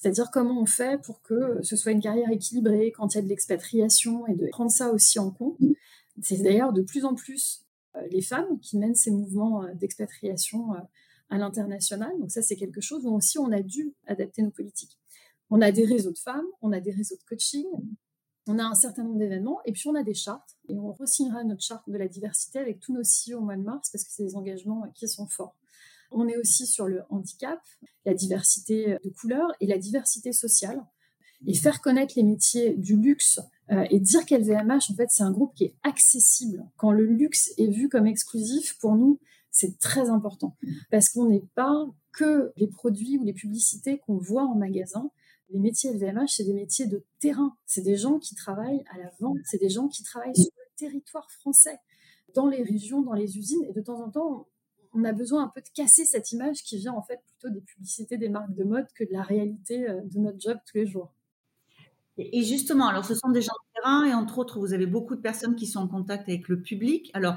C'est-à-dire 0.02 0.32
comment 0.32 0.60
on 0.60 0.66
fait 0.66 1.00
pour 1.00 1.22
que 1.22 1.62
ce 1.62 1.76
soit 1.76 1.92
une 1.92 2.00
carrière 2.00 2.28
équilibrée 2.32 2.90
quand 2.90 3.14
il 3.14 3.18
y 3.18 3.20
a 3.20 3.22
de 3.22 3.28
l'expatriation 3.28 4.26
et 4.26 4.34
de 4.34 4.48
prendre 4.48 4.72
ça 4.72 4.90
aussi 4.90 5.20
en 5.20 5.30
compte. 5.30 5.56
C'est 6.20 6.42
d'ailleurs 6.42 6.72
de 6.72 6.82
plus 6.82 7.04
en 7.04 7.14
plus 7.14 7.64
euh, 7.94 8.00
les 8.10 8.20
femmes 8.20 8.58
qui 8.58 8.78
mènent 8.78 8.96
ces 8.96 9.12
mouvements 9.12 9.62
euh, 9.62 9.72
d'expatriation 9.74 10.74
euh, 10.74 10.78
à 11.30 11.38
l'international. 11.38 12.18
Donc 12.18 12.32
ça, 12.32 12.42
c'est 12.42 12.56
quelque 12.56 12.80
chose 12.80 13.06
où 13.06 13.14
aussi 13.14 13.38
on 13.38 13.52
a 13.52 13.62
dû 13.62 13.94
adapter 14.08 14.42
nos 14.42 14.50
politiques. 14.50 14.98
On 15.50 15.60
a 15.60 15.70
des 15.70 15.84
réseaux 15.84 16.10
de 16.10 16.18
femmes, 16.18 16.46
on 16.62 16.72
a 16.72 16.80
des 16.80 16.90
réseaux 16.90 17.16
de 17.16 17.22
coaching, 17.22 17.66
on 18.48 18.58
a 18.58 18.64
un 18.64 18.74
certain 18.74 19.04
nombre 19.04 19.20
d'événements 19.20 19.60
et 19.66 19.72
puis 19.72 19.86
on 19.86 19.94
a 19.94 20.02
des 20.02 20.14
chartes 20.14 20.56
et 20.68 20.80
on 20.80 20.90
re-signera 20.90 21.44
notre 21.44 21.62
charte 21.62 21.88
de 21.88 21.96
la 21.96 22.08
diversité 22.08 22.58
avec 22.58 22.80
tous 22.80 22.92
nos 22.92 23.02
CEO 23.02 23.38
au 23.38 23.42
mois 23.42 23.56
de 23.56 23.62
mars 23.62 23.88
parce 23.92 24.02
que 24.02 24.10
c'est 24.10 24.24
des 24.24 24.34
engagements 24.34 24.82
qui 24.96 25.06
sont 25.06 25.28
forts. 25.28 25.54
On 26.12 26.28
est 26.28 26.36
aussi 26.36 26.66
sur 26.66 26.86
le 26.86 27.02
handicap, 27.10 27.60
la 28.04 28.14
diversité 28.14 28.98
de 29.04 29.10
couleurs 29.10 29.52
et 29.60 29.66
la 29.66 29.78
diversité 29.78 30.32
sociale. 30.32 30.82
Et 31.46 31.54
faire 31.54 31.80
connaître 31.80 32.14
les 32.16 32.22
métiers 32.22 32.74
du 32.74 32.96
luxe 32.96 33.40
euh, 33.70 33.84
et 33.90 33.98
dire 33.98 34.24
qu'LVMH, 34.26 34.90
en 34.90 34.94
fait, 34.94 35.08
c'est 35.08 35.24
un 35.24 35.32
groupe 35.32 35.54
qui 35.54 35.64
est 35.64 35.74
accessible. 35.82 36.64
Quand 36.76 36.92
le 36.92 37.04
luxe 37.04 37.52
est 37.58 37.66
vu 37.66 37.88
comme 37.88 38.06
exclusif, 38.06 38.78
pour 38.78 38.94
nous, 38.94 39.18
c'est 39.50 39.78
très 39.78 40.08
important. 40.08 40.56
Parce 40.90 41.08
qu'on 41.08 41.28
n'est 41.28 41.44
pas 41.54 41.86
que 42.12 42.52
les 42.56 42.68
produits 42.68 43.18
ou 43.18 43.24
les 43.24 43.32
publicités 43.32 43.98
qu'on 43.98 44.18
voit 44.18 44.44
en 44.44 44.54
magasin. 44.54 45.10
Les 45.50 45.58
métiers 45.58 45.92
LVMH, 45.92 46.28
c'est 46.28 46.44
des 46.44 46.54
métiers 46.54 46.86
de 46.86 47.04
terrain. 47.20 47.56
C'est 47.66 47.82
des 47.82 47.96
gens 47.96 48.18
qui 48.18 48.34
travaillent 48.34 48.84
à 48.90 48.98
la 48.98 49.10
vente. 49.20 49.38
C'est 49.44 49.58
des 49.58 49.68
gens 49.68 49.88
qui 49.88 50.02
travaillent 50.02 50.36
sur 50.36 50.52
le 50.56 50.76
territoire 50.76 51.30
français, 51.30 51.78
dans 52.34 52.48
les 52.48 52.62
régions, 52.62 53.02
dans 53.02 53.12
les 53.12 53.38
usines. 53.38 53.64
Et 53.68 53.72
de 53.72 53.80
temps 53.80 54.00
en 54.00 54.10
temps, 54.10 54.46
on 54.94 55.04
a 55.04 55.12
besoin 55.12 55.44
un 55.44 55.48
peu 55.48 55.60
de 55.60 55.68
casser 55.74 56.04
cette 56.04 56.32
image 56.32 56.62
qui 56.62 56.78
vient 56.78 56.92
en 56.92 57.02
fait 57.02 57.20
plutôt 57.26 57.48
des 57.48 57.60
publicités 57.60 58.18
des 58.18 58.28
marques 58.28 58.54
de 58.54 58.64
mode 58.64 58.86
que 58.94 59.04
de 59.04 59.12
la 59.12 59.22
réalité 59.22 59.88
euh, 59.88 60.00
de 60.04 60.18
notre 60.18 60.40
job 60.40 60.58
tous 60.66 60.78
les 60.78 60.86
jours. 60.86 61.12
Et 62.18 62.42
justement, 62.42 62.88
alors 62.88 63.04
ce 63.04 63.14
sont 63.14 63.30
des 63.30 63.40
gens 63.40 63.52
de 63.52 63.80
terrain 63.80 64.04
et 64.04 64.14
entre 64.14 64.38
autres, 64.38 64.58
vous 64.58 64.74
avez 64.74 64.86
beaucoup 64.86 65.16
de 65.16 65.20
personnes 65.20 65.56
qui 65.56 65.66
sont 65.66 65.80
en 65.80 65.88
contact 65.88 66.28
avec 66.28 66.48
le 66.48 66.60
public. 66.60 67.10
Alors 67.14 67.36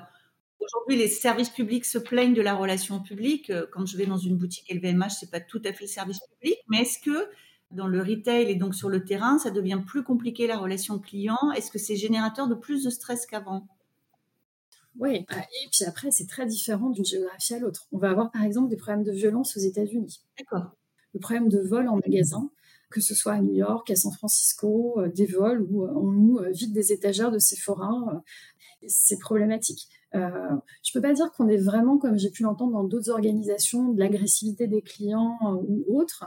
aujourd'hui, 0.59 0.97
les 0.97 1.07
services 1.07 1.49
publics 1.49 1.85
se 1.85 1.97
plaignent 1.97 2.33
de 2.33 2.41
la 2.41 2.55
relation 2.55 3.01
publique. 3.01 3.49
Euh, 3.49 3.65
quand 3.71 3.85
je 3.85 3.95
vais 3.97 4.05
dans 4.05 4.17
une 4.17 4.37
boutique 4.37 4.69
LVMH, 4.69 5.11
c'est 5.19 5.31
pas 5.31 5.39
tout 5.39 5.61
à 5.63 5.71
fait 5.71 5.85
le 5.85 5.89
service 5.89 6.19
public, 6.39 6.57
mais 6.67 6.81
est-ce 6.81 6.99
que 6.99 7.29
dans 7.71 7.87
le 7.87 8.01
retail 8.01 8.49
et 8.49 8.55
donc 8.55 8.75
sur 8.75 8.89
le 8.89 9.03
terrain, 9.03 9.37
ça 9.39 9.49
devient 9.49 9.81
plus 9.85 10.03
compliqué 10.03 10.45
la 10.45 10.57
relation 10.57 10.99
client? 10.99 11.51
Est-ce 11.55 11.71
que 11.71 11.79
c'est 11.79 11.95
générateur 11.95 12.47
de 12.47 12.55
plus 12.55 12.83
de 12.83 12.89
stress 12.89 13.25
qu'avant? 13.25 13.67
Oui, 14.99 15.25
et 15.29 15.67
puis 15.71 15.85
après, 15.85 16.11
c'est 16.11 16.27
très 16.27 16.45
différent 16.45 16.89
d'une 16.89 17.05
géographie 17.05 17.53
à 17.53 17.59
l'autre. 17.59 17.87
On 17.91 17.97
va 17.97 18.11
avoir 18.11 18.31
par 18.31 18.43
exemple 18.43 18.69
des 18.69 18.77
problèmes 18.77 19.03
de 19.03 19.11
violence 19.11 19.57
aux 19.57 19.59
États-Unis. 19.59 20.21
D'accord. 20.37 20.71
Le 21.13 21.19
problème 21.19 21.49
de 21.49 21.59
vol 21.59 21.87
en 21.87 21.95
magasin, 21.95 22.49
que 22.89 23.01
ce 23.01 23.13
soit 23.13 23.33
à 23.33 23.41
New 23.41 23.53
York, 23.53 23.89
à 23.89 23.95
San 23.95 24.11
Francisco, 24.11 24.99
euh, 24.99 25.09
des 25.09 25.25
vols 25.25 25.61
où 25.69 25.83
euh, 25.83 25.91
on 25.95 26.11
nous 26.11 26.37
euh, 26.37 26.49
vide 26.51 26.73
des 26.73 26.93
étagères 26.93 27.31
de 27.31 27.39
Sephora, 27.39 28.23
c'est 28.87 29.19
problématique. 29.19 29.87
je 30.13 30.19
ne 30.19 30.93
peux 30.93 31.01
pas 31.01 31.13
dire 31.13 31.31
qu'on 31.31 31.47
est 31.47 31.57
vraiment, 31.57 31.97
comme 31.97 32.17
j'ai 32.17 32.29
pu 32.29 32.43
l'entendre 32.43 32.73
dans 32.73 32.83
d'autres 32.83 33.09
organisations, 33.09 33.91
de 33.91 33.99
l'agressivité 33.99 34.67
des 34.67 34.81
clients 34.81 35.37
ou 35.67 35.99
autres. 35.99 36.25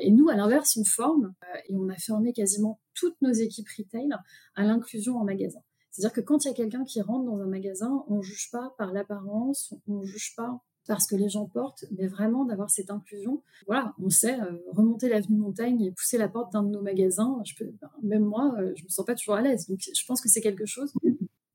et 0.00 0.10
nous, 0.10 0.28
à 0.28 0.34
l'inverse, 0.34 0.76
on 0.76 0.84
forme 0.84 1.32
et 1.68 1.74
on 1.74 1.88
a 1.88 1.96
formé 1.96 2.32
quasiment 2.32 2.80
toutes 2.94 3.20
nos 3.22 3.32
équipes 3.32 3.68
retail 3.78 4.08
à 4.56 4.64
l'inclusion 4.64 5.16
en 5.16 5.24
magasin. 5.24 5.60
C'est-à-dire 5.92 6.12
que 6.12 6.20
quand 6.20 6.44
il 6.44 6.48
y 6.48 6.50
a 6.50 6.54
quelqu'un 6.54 6.84
qui 6.84 7.00
rentre 7.00 7.24
dans 7.24 7.38
un 7.38 7.46
magasin, 7.46 8.04
on 8.08 8.16
ne 8.16 8.22
juge 8.22 8.50
pas 8.50 8.74
par 8.78 8.92
l'apparence, 8.92 9.74
on 9.86 10.00
ne 10.00 10.04
juge 10.04 10.34
pas 10.36 10.60
parce 10.88 11.06
que 11.06 11.14
les 11.14 11.28
gens 11.28 11.46
portent, 11.46 11.84
mais 11.96 12.08
vraiment 12.08 12.44
d'avoir 12.44 12.70
cette 12.70 12.90
inclusion. 12.90 13.42
Voilà, 13.66 13.94
on 14.02 14.10
sait 14.10 14.40
euh, 14.40 14.58
remonter 14.72 15.08
l'avenue 15.08 15.36
Montagne 15.36 15.80
et 15.80 15.92
pousser 15.92 16.18
la 16.18 16.28
porte 16.28 16.52
d'un 16.52 16.64
de 16.64 16.70
nos 16.70 16.82
magasins. 16.82 17.40
Je 17.44 17.54
ben, 17.64 17.90
même 18.02 18.24
moi, 18.24 18.52
je 18.56 18.62
euh, 18.62 18.72
je 18.76 18.84
me 18.84 18.88
sens 18.88 19.06
pas 19.06 19.14
toujours 19.14 19.34
à 19.34 19.42
l'aise. 19.42 19.68
Donc, 19.68 19.78
je 19.80 20.06
pense 20.06 20.20
que 20.20 20.28
c'est 20.28 20.40
quelque 20.40 20.66
chose 20.66 20.92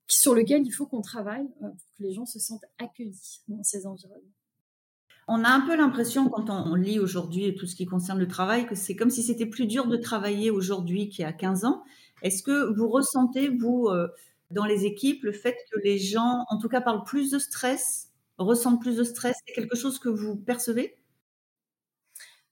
sur 0.07 0.33
lequel 0.33 0.65
il 0.65 0.71
faut 0.71 0.85
qu'on 0.85 1.01
travaille 1.01 1.47
euh, 1.63 1.67
pour 1.67 1.97
que 1.97 2.03
les 2.03 2.13
gens 2.13 2.25
se 2.25 2.39
sentent 2.39 2.65
accueillis 2.79 3.41
dans 3.47 3.63
ces 3.63 3.85
environnements. 3.85 4.31
On 5.27 5.43
a 5.43 5.49
un 5.49 5.59
peu 5.59 5.75
l'impression, 5.75 6.29
quand 6.29 6.49
on, 6.49 6.73
lit 6.75 6.99
aujourd'hui 6.99 7.53
tout 7.53 7.65
ce 7.65 7.75
qui 7.75 7.85
concerne 7.85 8.17
le 8.17 8.29
travail, 8.29 8.65
que 8.65 8.75
c'est 8.75 8.95
comme 8.95 9.09
si 9.09 9.23
c'était 9.23 9.45
plus 9.45 9.67
dur 9.67 9.87
de 9.87 9.97
travailler 9.97 10.51
aujourd'hui 10.51 11.09
qu'il 11.09 11.23
y 11.23 11.25
a 11.25 11.33
15 11.33 11.65
ans. 11.65 11.83
Est-ce 12.21 12.43
que 12.43 12.73
vous 12.75 12.87
ressentez, 12.89 13.49
vous, 13.49 13.89
dans 14.51 14.65
les 14.65 14.85
équipes, 14.85 15.23
le 15.23 15.31
fait 15.31 15.55
que 15.71 15.79
les 15.79 15.97
gens, 15.97 16.45
en 16.49 16.57
tout 16.57 16.69
cas, 16.69 16.81
parlent 16.81 17.03
plus 17.03 17.31
de 17.31 17.39
stress 17.39 18.07
ressentent 18.37 18.81
plus 18.81 18.97
de 18.97 19.03
stress? 19.03 19.35
C'est 19.45 19.53
quelque 19.53 19.75
chose 19.75 19.99
que 19.99 20.09
vous 20.09 20.35
percevez? 20.35 20.95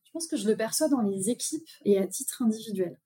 Je 0.03 0.11
pense 0.11 0.27
que 0.27 0.37
je 0.37 0.47
le 0.47 0.55
perçois 0.55 0.87
dans 0.87 1.01
les 1.01 1.29
équipes 1.29 1.67
et 1.83 1.97
à 1.97 2.07
titre 2.07 2.41
individuel. 2.41 2.97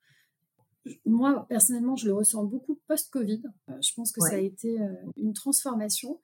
Moi, 1.05 1.45
personnellement, 1.49 1.95
je 1.95 2.07
le 2.07 2.13
ressens 2.13 2.43
beaucoup 2.43 2.79
post-Covid. 2.87 3.41
Euh, 3.69 3.73
je 3.81 3.93
pense 3.93 4.11
que 4.11 4.21
ça 4.21 4.35
a 4.35 4.39
été 4.39 4.79
euh, 4.79 4.93
une 5.17 5.33
transformation, 5.33 6.19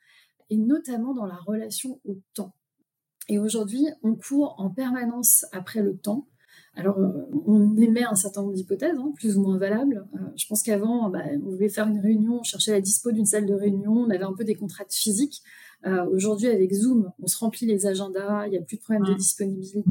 et 0.50 0.58
notamment 0.58 1.14
dans 1.14 1.26
la 1.26 1.38
relation 1.38 2.00
au 2.06 2.18
temps. 2.34 2.54
Et 3.28 3.40
aujourd'hui, 3.40 3.86
on 4.04 4.16
court 4.16 4.56
en 4.60 4.70
permanence 4.70 5.46
après 5.52 5.82
le 5.82 5.98
temps. 5.98 6.28
Alors, 6.76 7.00
euh, 7.00 7.12
on 7.46 7.78
émet 7.78 8.04
un 8.04 8.16
certain 8.16 8.42
nombre 8.42 8.54
d'hypothèses, 8.54 8.98
hein, 8.98 9.14
plus 9.16 9.38
ou 9.38 9.42
moins 9.42 9.58
valables. 9.58 10.06
je 10.36 10.46
pense 10.48 10.62
qu'avant, 10.62 11.10
bah, 11.10 11.24
on 11.46 11.52
voulait 11.52 11.70
faire 11.70 11.88
une 11.88 12.00
réunion, 12.00 12.40
on 12.40 12.44
cherchait 12.44 12.72
la 12.72 12.82
dispo 12.82 13.12
d'une 13.12 13.26
salle 13.26 13.46
de 13.46 13.54
réunion, 13.54 13.94
on 13.94 14.10
avait 14.10 14.24
un 14.24 14.34
peu 14.34 14.44
des 14.44 14.56
contraintes 14.56 14.94
physiques. 14.94 15.42
Euh, 15.86 16.06
aujourd'hui, 16.06 16.48
avec 16.48 16.74
Zoom, 16.74 17.12
on 17.22 17.28
se 17.28 17.38
remplit 17.38 17.68
les 17.68 17.86
agendas, 17.86 18.48
il 18.48 18.52
n'y 18.52 18.58
a 18.58 18.62
plus 18.62 18.78
de 18.78 18.82
problème 18.82 19.04
de 19.04 19.14
disponibilité. 19.14 19.84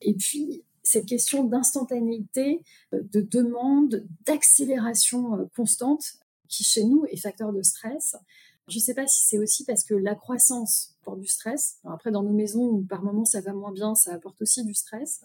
Et 0.00 0.14
puis, 0.14 0.64
cette 0.82 1.06
question 1.06 1.44
d'instantanéité, 1.44 2.62
euh, 2.94 3.00
de 3.12 3.20
demande, 3.20 4.04
d'accélération 4.26 5.36
euh, 5.36 5.44
constante, 5.54 6.04
qui 6.52 6.64
chez 6.64 6.84
nous 6.84 7.04
est 7.08 7.16
facteur 7.16 7.52
de 7.52 7.62
stress. 7.62 8.14
Je 8.68 8.76
ne 8.76 8.80
sais 8.80 8.94
pas 8.94 9.08
si 9.08 9.24
c'est 9.24 9.38
aussi 9.38 9.64
parce 9.64 9.82
que 9.82 9.94
la 9.94 10.14
croissance 10.14 10.94
porte 11.02 11.18
du 11.18 11.26
stress. 11.26 11.78
après, 11.84 12.12
dans 12.12 12.22
nos 12.22 12.32
maisons 12.32 12.64
où 12.64 12.82
par 12.82 13.02
moments 13.02 13.24
ça 13.24 13.40
va 13.40 13.52
moins 13.52 13.72
bien, 13.72 13.96
ça 13.96 14.14
apporte 14.14 14.40
aussi 14.40 14.64
du 14.64 14.74
stress. 14.74 15.24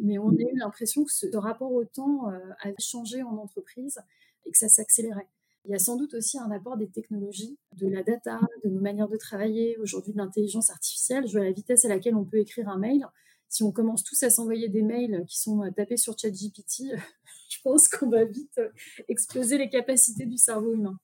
mais 0.00 0.18
on 0.18 0.30
a 0.30 0.40
eu 0.40 0.56
l'impression 0.56 1.04
que 1.04 1.12
ce 1.12 1.36
rapport 1.36 1.72
au 1.72 1.84
temps 1.84 2.26
a 2.26 2.68
changé 2.80 3.22
en 3.22 3.36
entreprise 3.36 4.00
et 4.44 4.50
que 4.50 4.58
ça 4.58 4.68
s'accélérait. 4.68 5.28
Il 5.64 5.72
y 5.72 5.74
a 5.74 5.78
sans 5.78 5.96
doute 5.96 6.14
aussi 6.14 6.38
un 6.38 6.50
apport 6.50 6.78
des 6.78 6.88
technologies, 6.88 7.58
de 7.76 7.88
la 7.88 8.02
data, 8.02 8.40
de 8.64 8.70
nos 8.70 8.80
manières 8.80 9.08
de 9.08 9.16
travailler, 9.18 9.76
aujourd'hui 9.78 10.12
de 10.12 10.18
l'intelligence 10.18 10.70
artificielle. 10.70 11.26
Je 11.26 11.32
vois 11.32 11.44
la 11.44 11.52
vitesse 11.52 11.84
à 11.84 11.88
laquelle 11.88 12.16
on 12.16 12.24
peut 12.24 12.38
écrire 12.38 12.68
un 12.70 12.78
mail. 12.78 13.06
Si 13.48 13.62
on 13.62 13.72
commence 13.72 14.04
tous 14.04 14.22
à 14.22 14.30
s'envoyer 14.30 14.68
des 14.68 14.82
mails 14.82 15.24
qui 15.26 15.38
sont 15.38 15.62
euh, 15.62 15.70
tapés 15.70 15.96
sur 15.96 16.18
ChatGPT, 16.18 16.82
je 17.48 17.58
pense 17.62 17.88
qu'on 17.88 18.10
va 18.10 18.24
vite 18.24 18.58
euh, 18.58 18.68
exploser 19.08 19.58
les 19.58 19.70
capacités 19.70 20.26
du 20.26 20.36
cerveau 20.36 20.74
humain. 20.74 20.98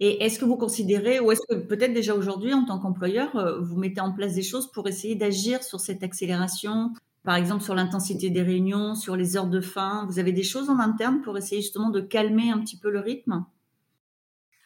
Et 0.00 0.24
est-ce 0.24 0.40
que 0.40 0.44
vous 0.44 0.56
considérez, 0.56 1.20
ou 1.20 1.30
est-ce 1.30 1.40
que 1.48 1.54
peut-être 1.54 1.92
déjà 1.92 2.14
aujourd'hui, 2.14 2.52
en 2.52 2.64
tant 2.64 2.80
qu'employeur, 2.80 3.36
euh, 3.36 3.60
vous 3.60 3.76
mettez 3.76 4.00
en 4.00 4.12
place 4.12 4.34
des 4.34 4.42
choses 4.42 4.70
pour 4.72 4.88
essayer 4.88 5.14
d'agir 5.14 5.62
sur 5.62 5.80
cette 5.80 6.02
accélération? 6.02 6.92
Par 7.22 7.36
exemple 7.36 7.62
sur 7.62 7.74
l'intensité 7.74 8.28
des 8.28 8.42
réunions, 8.42 8.94
sur 8.94 9.16
les 9.16 9.36
heures 9.36 9.48
de 9.48 9.60
fin 9.60 10.04
Vous 10.06 10.18
avez 10.18 10.32
des 10.32 10.42
choses 10.42 10.68
en 10.68 10.78
interne 10.78 11.22
pour 11.22 11.38
essayer 11.38 11.62
justement 11.62 11.88
de 11.88 12.00
calmer 12.00 12.50
un 12.50 12.58
petit 12.58 12.76
peu 12.76 12.90
le 12.90 13.00
rythme? 13.00 13.46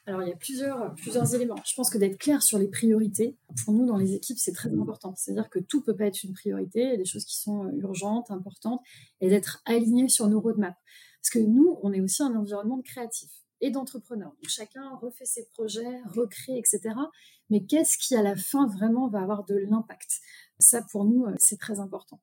Alors, 0.08 0.22
il 0.22 0.30
y 0.30 0.32
a 0.32 0.36
plusieurs, 0.36 1.34
éléments. 1.34 1.60
Je 1.66 1.74
pense 1.74 1.90
que 1.90 1.98
d'être 1.98 2.16
clair 2.16 2.42
sur 2.42 2.58
les 2.58 2.68
priorités, 2.68 3.36
pour 3.62 3.74
nous, 3.74 3.84
dans 3.84 3.98
les 3.98 4.14
équipes, 4.14 4.38
c'est 4.38 4.54
très 4.54 4.70
important. 4.70 5.14
C'est-à-dire 5.14 5.50
que 5.50 5.58
tout 5.58 5.80
ne 5.80 5.82
peut 5.82 5.94
pas 5.94 6.06
être 6.06 6.24
une 6.24 6.32
priorité. 6.32 6.80
Il 6.80 6.88
y 6.88 6.94
a 6.94 6.96
des 6.96 7.04
choses 7.04 7.26
qui 7.26 7.36
sont 7.38 7.66
euh, 7.66 7.72
urgentes, 7.72 8.30
importantes, 8.30 8.80
et 9.20 9.28
d'être 9.28 9.60
aligné 9.66 10.08
sur 10.08 10.26
nos 10.28 10.40
roadmaps. 10.40 10.78
Parce 11.20 11.28
que 11.28 11.40
nous, 11.40 11.78
on 11.82 11.92
est 11.92 12.00
aussi 12.00 12.22
un 12.22 12.34
environnement 12.34 12.78
de 12.78 12.84
créatifs 12.84 13.34
et 13.60 13.70
d'entrepreneurs. 13.70 14.30
Donc, 14.30 14.48
chacun 14.48 14.96
refait 14.96 15.26
ses 15.26 15.46
projets, 15.50 16.00
recrée, 16.06 16.56
etc. 16.56 16.94
Mais 17.50 17.66
qu'est-ce 17.66 17.98
qui, 17.98 18.16
à 18.16 18.22
la 18.22 18.34
fin, 18.34 18.66
vraiment 18.66 19.08
va 19.08 19.20
avoir 19.20 19.44
de 19.44 19.56
l'impact? 19.56 20.20
Ça, 20.58 20.80
pour 20.90 21.04
nous, 21.04 21.26
euh, 21.26 21.34
c'est 21.36 21.58
très 21.58 21.80
important. 21.80 22.22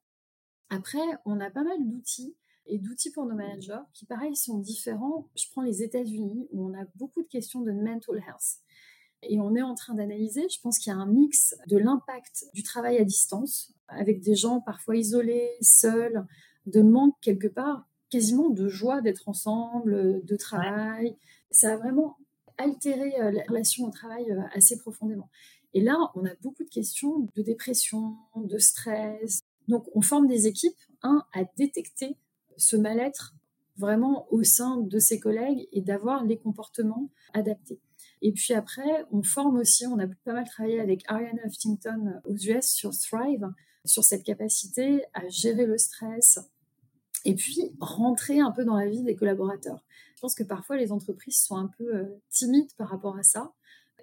Après, 0.72 1.06
on 1.26 1.40
a 1.40 1.52
pas 1.52 1.64
mal 1.64 1.78
d'outils 1.86 2.36
et 2.68 2.80
d'outils 2.80 3.12
pour 3.12 3.26
nos 3.26 3.36
managers 3.36 3.82
qui, 3.94 4.06
pareil, 4.06 4.36
sont 4.36 4.58
différents. 4.58 5.30
Je 5.36 5.46
prends 5.52 5.62
les 5.62 5.84
États-Unis 5.84 6.48
où 6.52 6.70
on 6.70 6.74
a 6.74 6.86
beaucoup 6.96 7.22
de 7.22 7.28
questions 7.28 7.62
de 7.62 7.72
mental 7.72 8.18
health. 8.18 8.60
Et 9.24 9.40
on 9.40 9.56
est 9.56 9.62
en 9.62 9.76
train 9.76 9.96
d'analyser, 9.96 10.48
je 10.50 10.60
pense 10.62 10.78
qu'il 10.78 10.92
y 10.92 10.96
a 10.96 11.00
un 11.00 11.08
mix 11.08 11.56
de 11.68 11.78
l'impact 11.78 12.46
du 12.54 12.64
travail 12.64 12.98
à 12.98 13.04
distance, 13.04 13.74
avec 13.88 14.22
des 14.22 14.36
gens 14.36 14.62
parfois 14.62 14.96
isolés, 14.96 15.50
seuls, 15.62 16.26
de 16.66 16.82
manque 16.82 17.16
quelque 17.22 17.48
part, 17.48 17.88
quasiment 18.10 18.50
de 18.50 18.68
joie 18.68 19.02
d'être 19.02 19.28
ensemble, 19.28 20.24
de 20.24 20.36
travail. 20.36 21.16
Ça 21.52 21.74
a 21.74 21.78
vraiment 21.78 22.18
altéré 22.58 23.20
euh, 23.20 23.32
la 23.32 23.44
relation 23.48 23.86
au 23.86 23.92
travail 23.92 24.32
euh, 24.32 24.42
assez 24.54 24.78
profondément. 24.78 25.30
Et 25.74 25.82
là, 25.82 25.98
on 26.16 26.26
a 26.26 26.34
beaucoup 26.42 26.64
de 26.64 26.70
questions 26.70 27.28
de 27.36 27.42
dépression, 27.42 28.16
de 28.36 28.58
stress. 28.58 29.42
Donc, 29.68 29.86
on 29.94 30.02
forme 30.02 30.28
des 30.28 30.48
équipes, 30.48 30.78
un, 31.02 31.26
à 31.34 31.44
détecter 31.58 32.16
ce 32.58 32.76
mal-être 32.76 33.36
vraiment 33.78 34.28
au 34.32 34.44
sein 34.44 34.78
de 34.78 35.00
ses 35.00 35.20
collègues 35.20 35.68
et 35.72 35.82
d'avoir 35.82 36.24
les 36.24 36.38
comportements 36.38 37.10
adaptés. 37.34 37.80
Et 38.22 38.32
puis 38.32 38.54
après, 38.54 39.06
on 39.12 39.22
forme 39.22 39.58
aussi, 39.58 39.86
on 39.86 40.00
a 40.00 40.08
pas 40.08 40.34
mal 40.34 40.48
travaillé 40.48 40.80
avec 40.80 41.04
Ariane 41.08 41.40
Huffington 41.46 42.22
aux 42.26 42.36
US 42.36 42.68
sur 42.68 42.92
Thrive, 42.92 43.48
sur 43.84 44.04
cette 44.04 44.24
capacité 44.24 45.04
à 45.14 45.28
gérer 45.28 45.66
le 45.66 45.78
stress 45.78 46.40
et 47.26 47.36
puis 47.36 47.76
rentrer 47.80 48.40
un 48.40 48.52
peu 48.52 48.64
dans 48.64 48.78
la 48.78 48.88
vie 48.88 49.04
des 49.04 49.16
collaborateurs. 49.16 49.84
Je 50.16 50.22
pense 50.22 50.36
que 50.36 50.44
parfois 50.44 50.78
les 50.78 50.92
entreprises 50.92 51.42
sont 51.42 51.58
un 51.58 51.70
peu 51.78 51.96
euh, 51.96 52.06
timides 52.30 52.74
par 52.78 52.90
rapport 52.90 53.18
à 53.18 53.24
ça. 53.24 53.52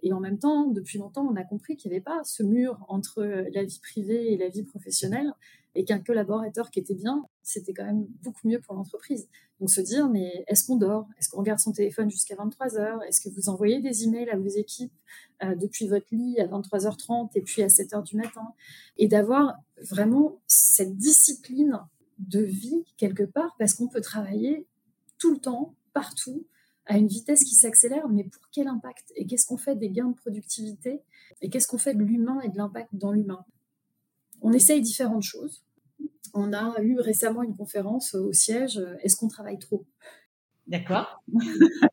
Et 0.02 0.12
en 0.12 0.20
même 0.20 0.38
temps, 0.38 0.66
depuis 0.66 0.98
longtemps, 0.98 1.26
on 1.30 1.36
a 1.36 1.44
compris 1.44 1.76
qu'il 1.76 1.90
n'y 1.90 1.96
avait 1.96 2.04
pas 2.04 2.22
ce 2.24 2.42
mur 2.42 2.84
entre 2.88 3.20
euh, 3.20 3.48
la 3.54 3.64
vie 3.64 3.80
privée 3.80 4.32
et 4.32 4.36
la 4.36 4.48
vie 4.48 4.64
professionnelle 4.64 5.32
et 5.74 5.84
qu'un 5.84 6.00
collaborateur 6.00 6.70
qui 6.70 6.80
était 6.80 6.94
bien, 6.94 7.24
c'était 7.42 7.72
quand 7.72 7.84
même 7.84 8.06
beaucoup 8.22 8.46
mieux 8.46 8.60
pour 8.60 8.74
l'entreprise. 8.74 9.28
Donc 9.60 9.70
se 9.70 9.80
dire, 9.80 10.08
mais 10.08 10.44
est-ce 10.48 10.66
qu'on 10.66 10.76
dort? 10.76 11.08
Est-ce 11.18 11.28
qu'on 11.30 11.38
regarde 11.38 11.60
son 11.60 11.72
téléphone 11.72 12.10
jusqu'à 12.10 12.34
23 12.34 12.76
heures? 12.76 13.02
Est-ce 13.04 13.20
que 13.20 13.28
vous 13.30 13.48
envoyez 13.48 13.80
des 13.80 14.04
emails 14.04 14.28
à 14.28 14.36
vos 14.36 14.48
équipes 14.48 14.92
euh, 15.42 15.54
depuis 15.54 15.86
votre 15.86 16.06
lit 16.10 16.38
à 16.40 16.46
23h30 16.46 17.30
et 17.36 17.42
puis 17.42 17.62
à 17.62 17.68
7h 17.68 18.02
du 18.02 18.16
matin? 18.16 18.52
Et 18.96 19.08
d'avoir 19.08 19.54
vraiment 19.80 20.40
cette 20.46 20.96
discipline 20.96 21.78
de 22.18 22.40
vie 22.40 22.84
quelque 22.96 23.22
part, 23.22 23.54
parce 23.58 23.74
qu'on 23.74 23.88
peut 23.88 24.00
travailler 24.00 24.66
tout 25.18 25.32
le 25.32 25.38
temps, 25.38 25.74
partout, 25.92 26.44
à 26.92 26.98
une 26.98 27.06
vitesse 27.06 27.42
qui 27.44 27.54
s'accélère, 27.54 28.06
mais 28.10 28.24
pour 28.24 28.42
quel 28.52 28.68
impact? 28.68 29.12
Et 29.16 29.26
qu'est-ce 29.26 29.46
qu'on 29.46 29.56
fait 29.56 29.76
des 29.76 29.88
gains 29.88 30.10
de 30.10 30.14
productivité? 30.14 31.00
Et 31.40 31.48
qu'est-ce 31.48 31.66
qu'on 31.66 31.78
fait 31.78 31.94
de 31.94 32.02
l'humain 32.02 32.38
et 32.42 32.50
de 32.50 32.56
l'impact 32.58 32.90
dans 32.92 33.12
l'humain? 33.12 33.46
On 34.42 34.52
essaye 34.52 34.82
différentes 34.82 35.22
choses. 35.22 35.62
On 36.34 36.52
a 36.52 36.74
eu 36.82 37.00
récemment 37.00 37.42
une 37.42 37.56
conférence 37.56 38.14
au 38.14 38.34
siège, 38.34 38.76
euh, 38.76 38.96
est-ce 39.02 39.16
qu'on 39.16 39.28
travaille 39.28 39.58
trop? 39.58 39.86
D'accord. 40.66 41.22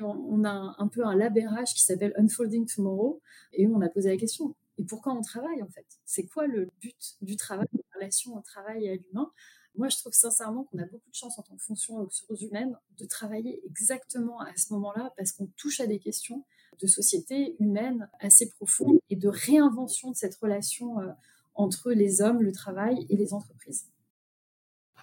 on 0.00 0.44
a 0.44 0.74
un 0.78 0.88
peu 0.88 1.04
un 1.04 1.14
labérage 1.14 1.74
qui 1.74 1.82
s'appelle 1.82 2.14
Unfolding 2.16 2.66
Tomorrow 2.66 3.20
et 3.52 3.66
on 3.66 3.80
a 3.82 3.88
posé 3.90 4.10
la 4.10 4.16
question, 4.16 4.54
et 4.78 4.84
pourquoi 4.84 5.12
on 5.12 5.20
travaille 5.20 5.62
en 5.62 5.68
fait? 5.68 5.86
C'est 6.06 6.24
quoi 6.24 6.46
le 6.46 6.70
but 6.80 7.16
du 7.20 7.36
travail, 7.36 7.68
la 7.74 7.98
relation 7.98 8.36
au 8.36 8.40
travail 8.40 8.86
et 8.86 8.90
à 8.90 8.94
l'humain? 8.94 9.30
Moi, 9.76 9.88
je 9.88 9.96
trouve 9.96 10.12
sincèrement 10.12 10.64
qu'on 10.64 10.78
a 10.78 10.86
beaucoup 10.86 11.10
de 11.10 11.14
chance 11.14 11.38
en 11.38 11.42
tant 11.42 11.56
que 11.56 11.62
fonction 11.62 11.96
aux 11.96 12.04
ressources 12.04 12.42
humaines 12.42 12.76
de 12.98 13.06
travailler 13.06 13.60
exactement 13.66 14.40
à 14.40 14.56
ce 14.56 14.72
moment-là 14.74 15.12
parce 15.16 15.32
qu'on 15.32 15.46
touche 15.56 15.80
à 15.80 15.86
des 15.86 15.98
questions 15.98 16.44
de 16.80 16.86
société 16.86 17.56
humaine 17.60 18.08
assez 18.20 18.48
profondes 18.50 18.98
et 19.10 19.16
de 19.16 19.28
réinvention 19.28 20.10
de 20.10 20.16
cette 20.16 20.36
relation 20.36 21.00
euh, 21.00 21.10
entre 21.54 21.92
les 21.92 22.20
hommes, 22.20 22.42
le 22.42 22.52
travail 22.52 23.06
et 23.08 23.16
les 23.16 23.32
entreprises. 23.32 23.86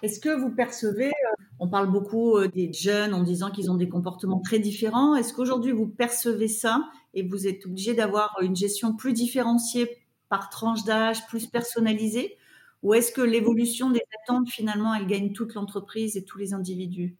Est-ce 0.02 0.20
que 0.20 0.30
vous 0.30 0.50
percevez, 0.50 1.08
euh, 1.08 1.44
on 1.58 1.68
parle 1.68 1.90
beaucoup 1.90 2.36
euh, 2.36 2.48
des 2.48 2.72
jeunes 2.72 3.14
en 3.14 3.22
disant 3.22 3.50
qu'ils 3.50 3.70
ont 3.70 3.76
des 3.76 3.88
comportements 3.88 4.40
très 4.40 4.58
différents, 4.58 5.14
est-ce 5.14 5.32
qu'aujourd'hui 5.32 5.72
vous 5.72 5.86
percevez 5.86 6.48
ça 6.48 6.84
et 7.14 7.22
vous 7.22 7.46
êtes 7.46 7.66
obligé 7.66 7.94
d'avoir 7.94 8.36
une 8.42 8.56
gestion 8.56 8.96
plus 8.96 9.12
différenciée 9.12 9.98
par 10.28 10.50
tranche 10.50 10.84
d'âge, 10.84 11.26
plus 11.26 11.46
personnalisée? 11.46 12.36
Ou 12.82 12.94
est-ce 12.94 13.12
que 13.12 13.20
l'évolution 13.20 13.90
des 13.90 14.02
attentes, 14.22 14.48
finalement, 14.48 14.94
elle 14.94 15.06
gagne 15.06 15.32
toute 15.32 15.54
l'entreprise 15.54 16.16
et 16.16 16.24
tous 16.24 16.38
les 16.38 16.52
individus? 16.52 17.16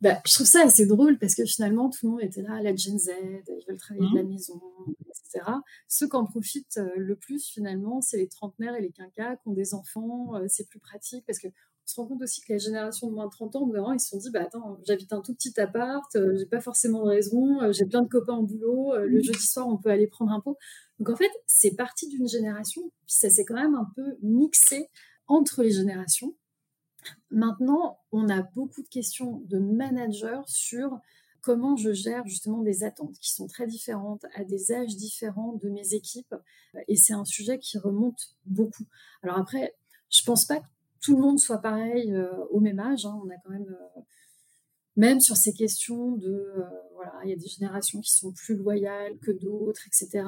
Bah, 0.00 0.18
je 0.26 0.32
trouve 0.32 0.46
ça 0.46 0.62
assez 0.62 0.86
drôle 0.86 1.18
parce 1.18 1.34
que 1.34 1.44
finalement, 1.44 1.90
tout 1.90 2.06
le 2.06 2.12
monde 2.12 2.22
était 2.22 2.40
là, 2.40 2.62
la 2.62 2.74
Gen 2.74 2.98
Z, 2.98 3.10
ils 3.48 3.64
veulent 3.68 3.76
travailler 3.76 4.10
de 4.10 4.16
la 4.16 4.22
mmh. 4.22 4.28
maison, 4.28 4.60
etc. 5.08 5.44
Ceux 5.88 6.08
qui 6.08 6.16
en 6.16 6.24
profitent 6.24 6.78
euh, 6.78 6.88
le 6.96 7.16
plus, 7.16 7.46
finalement, 7.46 8.00
c'est 8.00 8.16
les 8.16 8.28
trentenaires 8.28 8.74
et 8.74 8.80
les 8.80 8.92
quinquas 8.92 9.36
qui 9.36 9.48
ont 9.48 9.52
des 9.52 9.74
enfants. 9.74 10.36
Euh, 10.36 10.46
c'est 10.48 10.66
plus 10.68 10.80
pratique 10.80 11.24
parce 11.26 11.38
que 11.38 11.48
on 11.48 11.86
se 11.92 12.00
rend 12.00 12.06
compte 12.06 12.22
aussi 12.22 12.40
que 12.40 12.52
la 12.52 12.58
génération 12.58 13.08
de 13.08 13.14
moins 13.14 13.26
de 13.26 13.30
30 13.30 13.56
ans, 13.56 13.92
ils 13.92 14.00
se 14.00 14.10
sont 14.10 14.18
dit, 14.18 14.30
bah 14.30 14.42
attends, 14.42 14.78
j'habite 14.86 15.12
un 15.12 15.20
tout 15.20 15.34
petit 15.34 15.58
appart, 15.60 16.14
euh, 16.14 16.36
j'ai 16.38 16.46
pas 16.46 16.60
forcément 16.60 17.02
de 17.02 17.08
raison, 17.08 17.72
j'ai 17.72 17.84
plein 17.84 18.02
de 18.02 18.08
copains 18.08 18.36
au 18.36 18.44
boulot, 18.44 18.96
le 18.96 19.18
mmh. 19.18 19.22
jeudi 19.24 19.46
soir, 19.46 19.66
on 19.68 19.76
peut 19.76 19.90
aller 19.90 20.06
prendre 20.06 20.32
un 20.32 20.40
pot. 20.40 20.56
Donc 21.00 21.10
en 21.10 21.16
fait, 21.16 21.32
c'est 21.46 21.74
parti 21.74 22.08
d'une 22.08 22.28
génération, 22.28 22.82
puis 23.06 23.16
ça 23.16 23.30
s'est 23.30 23.44
quand 23.44 23.54
même 23.54 23.74
un 23.74 23.90
peu 23.96 24.16
mixé 24.22 24.88
entre 25.26 25.62
les 25.62 25.72
générations. 25.72 26.36
Maintenant, 27.30 27.98
on 28.12 28.28
a 28.28 28.42
beaucoup 28.42 28.82
de 28.82 28.88
questions 28.88 29.42
de 29.46 29.58
managers 29.58 30.42
sur 30.46 31.00
comment 31.40 31.76
je 31.76 31.92
gère 31.92 32.26
justement 32.26 32.62
des 32.62 32.84
attentes 32.84 33.18
qui 33.18 33.32
sont 33.32 33.46
très 33.46 33.66
différentes 33.66 34.26
à 34.34 34.44
des 34.44 34.72
âges 34.72 34.96
différents 34.96 35.54
de 35.54 35.70
mes 35.70 35.94
équipes. 35.94 36.34
Et 36.86 36.96
c'est 36.96 37.14
un 37.14 37.24
sujet 37.24 37.58
qui 37.58 37.78
remonte 37.78 38.36
beaucoup. 38.44 38.84
Alors 39.22 39.38
après, 39.38 39.74
je 40.10 40.22
pense 40.22 40.44
pas 40.44 40.60
que 40.60 40.66
tout 41.00 41.16
le 41.16 41.22
monde 41.22 41.38
soit 41.38 41.58
pareil 41.58 42.12
euh, 42.12 42.30
au 42.50 42.60
même 42.60 42.78
âge. 42.78 43.06
Hein. 43.06 43.18
On 43.24 43.30
a 43.30 43.36
quand 43.42 43.50
même, 43.50 43.74
euh, 43.96 44.00
même 44.96 45.20
sur 45.20 45.36
ces 45.36 45.54
questions 45.54 46.12
de, 46.12 46.28
euh, 46.28 46.64
voilà, 46.94 47.14
il 47.24 47.30
y 47.30 47.32
a 47.32 47.36
des 47.36 47.48
générations 47.48 48.00
qui 48.00 48.12
sont 48.14 48.32
plus 48.32 48.56
loyales 48.56 49.16
que 49.18 49.30
d'autres, 49.30 49.86
etc. 49.86 50.24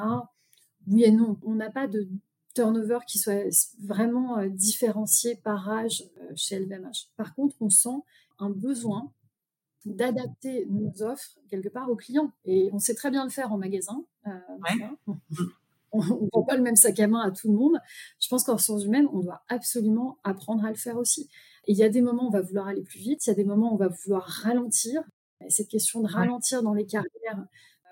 Oui 0.89 1.05
et 1.05 1.13
non. 1.13 1.39
On 1.45 1.55
n'a 1.55 1.71
pas 1.71 1.87
de 1.87 2.09
turnover 2.55 2.99
qui 3.07 3.19
soit 3.19 3.49
vraiment 3.83 4.39
euh, 4.39 4.49
différencié 4.49 5.37
par 5.37 5.69
âge 5.71 6.05
euh, 6.21 6.33
chez 6.37 6.59
LVMH. 6.59 7.09
Par 7.17 7.35
contre, 7.35 7.57
on 7.61 7.71
sent 7.71 7.99
un 8.39 8.51
besoin 8.51 9.11
d'adapter 9.85 10.67
nos 10.71 11.03
offres 11.03 11.39
quelque 11.49 11.69
part 11.69 11.91
aux 11.91 11.97
clients. 11.97 12.31
Et 12.45 12.71
on 12.73 12.79
sait 12.79 12.95
très 12.95 13.11
bien 13.11 13.25
le 13.25 13.31
faire 13.31 13.53
en 13.53 13.59
magasin. 13.59 14.05
Euh, 14.27 14.31
on 15.93 16.03
ne 16.03 16.29
vend 16.33 16.43
pas 16.43 16.57
le 16.57 16.63
même 16.63 16.77
sac 16.77 16.99
à 17.01 17.07
main 17.07 17.21
à 17.21 17.31
tout 17.31 17.51
le 17.51 17.57
monde. 17.57 17.79
Je 18.21 18.29
pense 18.29 18.45
qu'en 18.45 18.55
ressources 18.55 18.85
humaines, 18.85 19.09
on 19.13 19.21
doit 19.21 19.43
absolument 19.49 20.19
apprendre 20.25 20.65
à 20.65 20.71
le 20.71 20.77
faire 20.77 20.97
aussi. 20.97 21.29
Et 21.67 21.73
il 21.73 21.79
y 21.79 21.85
a 21.85 21.89
des 21.89 22.01
moments 22.01 22.25
où 22.25 22.29
on 22.29 22.31
va 22.31 22.41
vouloir 22.41 22.67
aller 22.67 22.83
plus 22.83 22.99
vite, 22.99 23.27
il 23.27 23.31
y 23.31 23.33
a 23.33 23.37
des 23.37 23.45
moments 23.45 23.73
où 23.73 23.75
on 23.75 23.79
va 23.79 23.89
vouloir 23.89 24.25
ralentir. 24.25 25.03
Et 25.45 25.51
cette 25.51 25.69
question 25.69 26.01
de 26.01 26.09
ralentir 26.09 26.63
dans 26.63 26.75
les 26.75 26.87
carrières, 26.87 27.45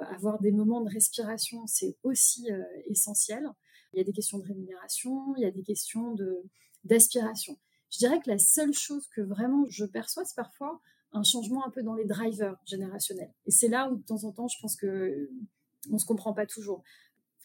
avoir 0.08 0.40
des 0.40 0.52
moments 0.52 0.80
de 0.80 0.90
respiration, 0.90 1.66
c'est 1.66 1.96
aussi 2.02 2.48
essentiel. 2.86 3.48
Il 3.92 3.98
y 3.98 4.00
a 4.00 4.04
des 4.04 4.12
questions 4.12 4.38
de 4.38 4.44
rémunération, 4.44 5.34
il 5.36 5.42
y 5.42 5.46
a 5.46 5.50
des 5.50 5.62
questions 5.62 6.14
de, 6.14 6.44
d'aspiration. 6.84 7.58
Je 7.90 7.98
dirais 7.98 8.20
que 8.20 8.30
la 8.30 8.38
seule 8.38 8.72
chose 8.72 9.06
que 9.08 9.20
vraiment 9.20 9.66
je 9.68 9.84
perçois, 9.84 10.24
c'est 10.24 10.36
parfois 10.36 10.80
un 11.12 11.24
changement 11.24 11.66
un 11.66 11.70
peu 11.70 11.82
dans 11.82 11.94
les 11.94 12.04
drivers 12.04 12.56
générationnels. 12.64 13.32
Et 13.46 13.50
c'est 13.50 13.68
là 13.68 13.90
où 13.90 13.96
de 13.96 14.02
temps 14.02 14.24
en 14.24 14.32
temps, 14.32 14.48
je 14.48 14.58
pense 14.60 14.76
que 14.76 15.28
on 15.90 15.98
se 15.98 16.06
comprend 16.06 16.32
pas 16.32 16.46
toujours. 16.46 16.82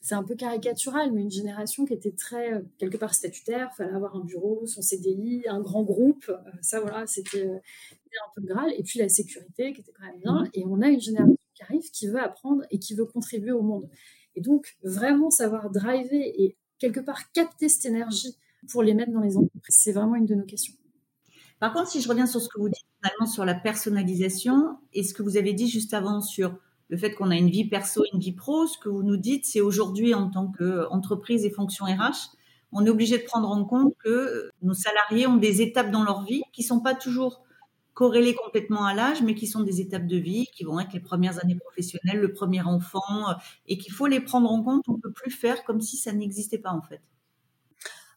C'est 0.01 0.13
un 0.13 0.23
peu 0.23 0.35
caricatural, 0.35 1.11
mais 1.11 1.21
une 1.21 1.31
génération 1.31 1.83
qui 1.83 1.93
était 1.93 2.11
très 2.11 2.53
euh, 2.53 2.61
quelque 2.77 2.97
part 2.97 3.15
statutaire, 3.15 3.73
fallait 3.75 3.93
avoir 3.93 4.15
un 4.15 4.23
bureau, 4.23 4.67
son 4.67 4.83
CDI, 4.83 5.45
un 5.47 5.61
grand 5.61 5.81
groupe, 5.81 6.29
euh, 6.29 6.51
ça 6.61 6.79
voilà, 6.79 7.07
c'était, 7.07 7.47
euh, 7.47 7.55
un 7.55 8.31
peu 8.35 8.41
le 8.41 8.47
graal. 8.47 8.71
Et 8.77 8.83
puis 8.83 8.99
la 8.99 9.09
sécurité 9.09 9.73
qui 9.73 9.81
était 9.81 9.93
quand 9.93 10.05
même 10.05 10.19
bien. 10.19 10.43
Mmh. 10.43 10.49
Et 10.53 10.65
on 10.65 10.81
a 10.81 10.89
une 10.89 11.01
génération 11.01 11.37
qui 11.91 12.07
veut 12.07 12.21
apprendre 12.21 12.63
et 12.71 12.79
qui 12.79 12.93
veut 12.93 13.05
contribuer 13.05 13.51
au 13.51 13.61
monde. 13.61 13.89
Et 14.35 14.41
donc, 14.41 14.77
vraiment 14.83 15.29
savoir 15.29 15.69
driver 15.69 16.21
et 16.21 16.57
quelque 16.79 16.99
part 16.99 17.31
capter 17.31 17.69
cette 17.69 17.85
énergie 17.85 18.35
pour 18.71 18.83
les 18.83 18.93
mettre 18.93 19.11
dans 19.11 19.21
les 19.21 19.37
entreprises, 19.37 19.77
c'est 19.77 19.91
vraiment 19.91 20.15
une 20.15 20.25
de 20.25 20.35
nos 20.35 20.45
questions. 20.45 20.73
Par 21.59 21.73
contre, 21.73 21.89
si 21.89 22.01
je 22.01 22.09
reviens 22.09 22.25
sur 22.25 22.41
ce 22.41 22.49
que 22.49 22.59
vous 22.59 22.67
dites 22.67 22.85
finalement 23.01 23.31
sur 23.31 23.45
la 23.45 23.55
personnalisation 23.55 24.77
et 24.93 25.03
ce 25.03 25.13
que 25.13 25.23
vous 25.23 25.37
avez 25.37 25.53
dit 25.53 25.69
juste 25.69 25.93
avant 25.93 26.21
sur 26.21 26.57
le 26.89 26.97
fait 26.97 27.13
qu'on 27.13 27.31
a 27.31 27.35
une 27.35 27.49
vie 27.49 27.67
perso, 27.67 28.03
une 28.13 28.19
vie 28.19 28.33
pro, 28.33 28.67
ce 28.67 28.77
que 28.77 28.89
vous 28.89 29.03
nous 29.03 29.17
dites, 29.17 29.45
c'est 29.45 29.61
aujourd'hui 29.61 30.13
en 30.13 30.29
tant 30.29 30.51
qu'entreprise 30.51 31.45
et 31.45 31.49
fonction 31.49 31.85
RH, 31.85 32.35
on 32.71 32.85
est 32.85 32.89
obligé 32.89 33.17
de 33.17 33.23
prendre 33.23 33.49
en 33.49 33.63
compte 33.63 33.93
que 34.03 34.49
nos 34.61 34.73
salariés 34.73 35.27
ont 35.27 35.37
des 35.37 35.61
étapes 35.61 35.91
dans 35.91 36.03
leur 36.03 36.23
vie 36.23 36.41
qui 36.51 36.61
sont 36.61 36.81
pas 36.81 36.93
toujours 36.93 37.44
corrélés 37.95 38.35
complètement 38.35 38.85
à 38.85 38.93
l'âge, 38.93 39.23
mais 39.23 39.33
qui 39.35 39.47
sont 39.47 39.61
des 39.61 39.81
étapes 39.81 40.05
de 40.05 40.17
vie, 40.17 40.47
qui 40.53 40.65
vont 40.65 40.79
être 40.79 40.93
les 40.93 40.99
premières 40.99 41.41
années 41.41 41.55
professionnelles, 41.55 42.19
le 42.19 42.33
premier 42.33 42.61
enfant, 42.61 43.29
euh, 43.29 43.33
et 43.67 43.77
qu'il 43.77 43.93
faut 43.93 44.05
les 44.05 44.19
prendre 44.19 44.51
en 44.51 44.61
compte. 44.61 44.83
On 44.89 44.99
peut 44.99 45.13
plus 45.13 45.31
faire 45.31 45.63
comme 45.63 45.81
si 45.81 45.97
ça 45.97 46.11
n'existait 46.11 46.59
pas 46.59 46.71
en 46.71 46.81
fait. 46.81 47.01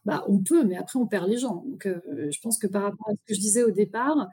Bah, 0.05 0.23
on 0.27 0.43
peut, 0.43 0.63
mais 0.65 0.77
après 0.77 0.99
on 0.99 1.07
perd 1.07 1.29
les 1.29 1.37
gens. 1.37 1.65
Euh, 1.85 2.29
je 2.29 2.39
pense 2.41 2.57
que 2.57 2.67
par 2.67 2.83
rapport 2.83 3.07
à 3.09 3.13
ce 3.13 3.25
que 3.25 3.33
je 3.33 3.39
disais 3.39 3.63
au 3.63 3.71
départ, 3.71 4.27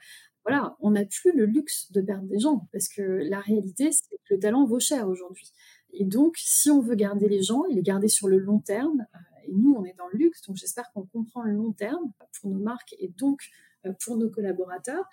voilà, 0.44 0.76
on 0.80 0.90
n'a 0.90 1.04
plus 1.04 1.32
le 1.32 1.46
luxe 1.46 1.90
de 1.92 2.00
perdre 2.00 2.26
des 2.26 2.40
gens 2.40 2.68
parce 2.72 2.88
que 2.88 3.02
la 3.02 3.40
réalité, 3.40 3.90
c'est 3.92 4.16
que 4.16 4.34
le 4.34 4.40
talent 4.40 4.64
vaut 4.64 4.80
cher 4.80 5.08
aujourd'hui. 5.08 5.52
Et 5.92 6.04
donc, 6.04 6.34
si 6.38 6.70
on 6.70 6.80
veut 6.80 6.96
garder 6.96 7.28
les 7.28 7.42
gens 7.42 7.64
et 7.66 7.74
les 7.74 7.82
garder 7.82 8.08
sur 8.08 8.26
le 8.26 8.38
long 8.38 8.58
terme, 8.58 9.06
euh, 9.14 9.48
et 9.48 9.52
nous, 9.52 9.76
on 9.78 9.84
est 9.84 9.94
dans 9.96 10.08
le 10.12 10.18
luxe, 10.18 10.42
donc 10.42 10.56
j'espère 10.56 10.90
qu'on 10.92 11.04
comprend 11.04 11.42
le 11.42 11.52
long 11.52 11.70
terme 11.70 12.10
pour 12.40 12.50
nos 12.50 12.58
marques 12.58 12.96
et 12.98 13.12
donc 13.16 13.48
pour 14.04 14.16
nos 14.16 14.28
collaborateurs, 14.28 15.04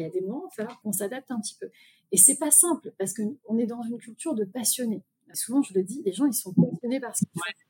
il 0.00 0.02
y 0.02 0.06
a 0.06 0.10
des 0.10 0.20
moments, 0.20 0.44
il 0.44 0.48
va 0.48 0.54
falloir 0.54 0.80
qu'on 0.80 0.92
s'adapte 0.92 1.30
un 1.30 1.40
petit 1.40 1.56
peu. 1.58 1.70
Et 2.12 2.16
c'est 2.16 2.36
pas 2.36 2.50
simple 2.50 2.92
parce 2.98 3.14
qu'on 3.14 3.58
est 3.58 3.66
dans 3.66 3.82
une 3.82 3.98
culture 3.98 4.34
de 4.34 4.44
passionnés. 4.44 5.02
Souvent, 5.34 5.62
je 5.62 5.72
le 5.74 5.82
dis, 5.82 6.02
les 6.04 6.12
gens, 6.12 6.26
ils 6.26 6.34
sont 6.34 6.52
passionnés 6.52 7.00
par 7.00 7.16
ce 7.16 7.24
qu'ils 7.24 7.40
font. 7.40 7.62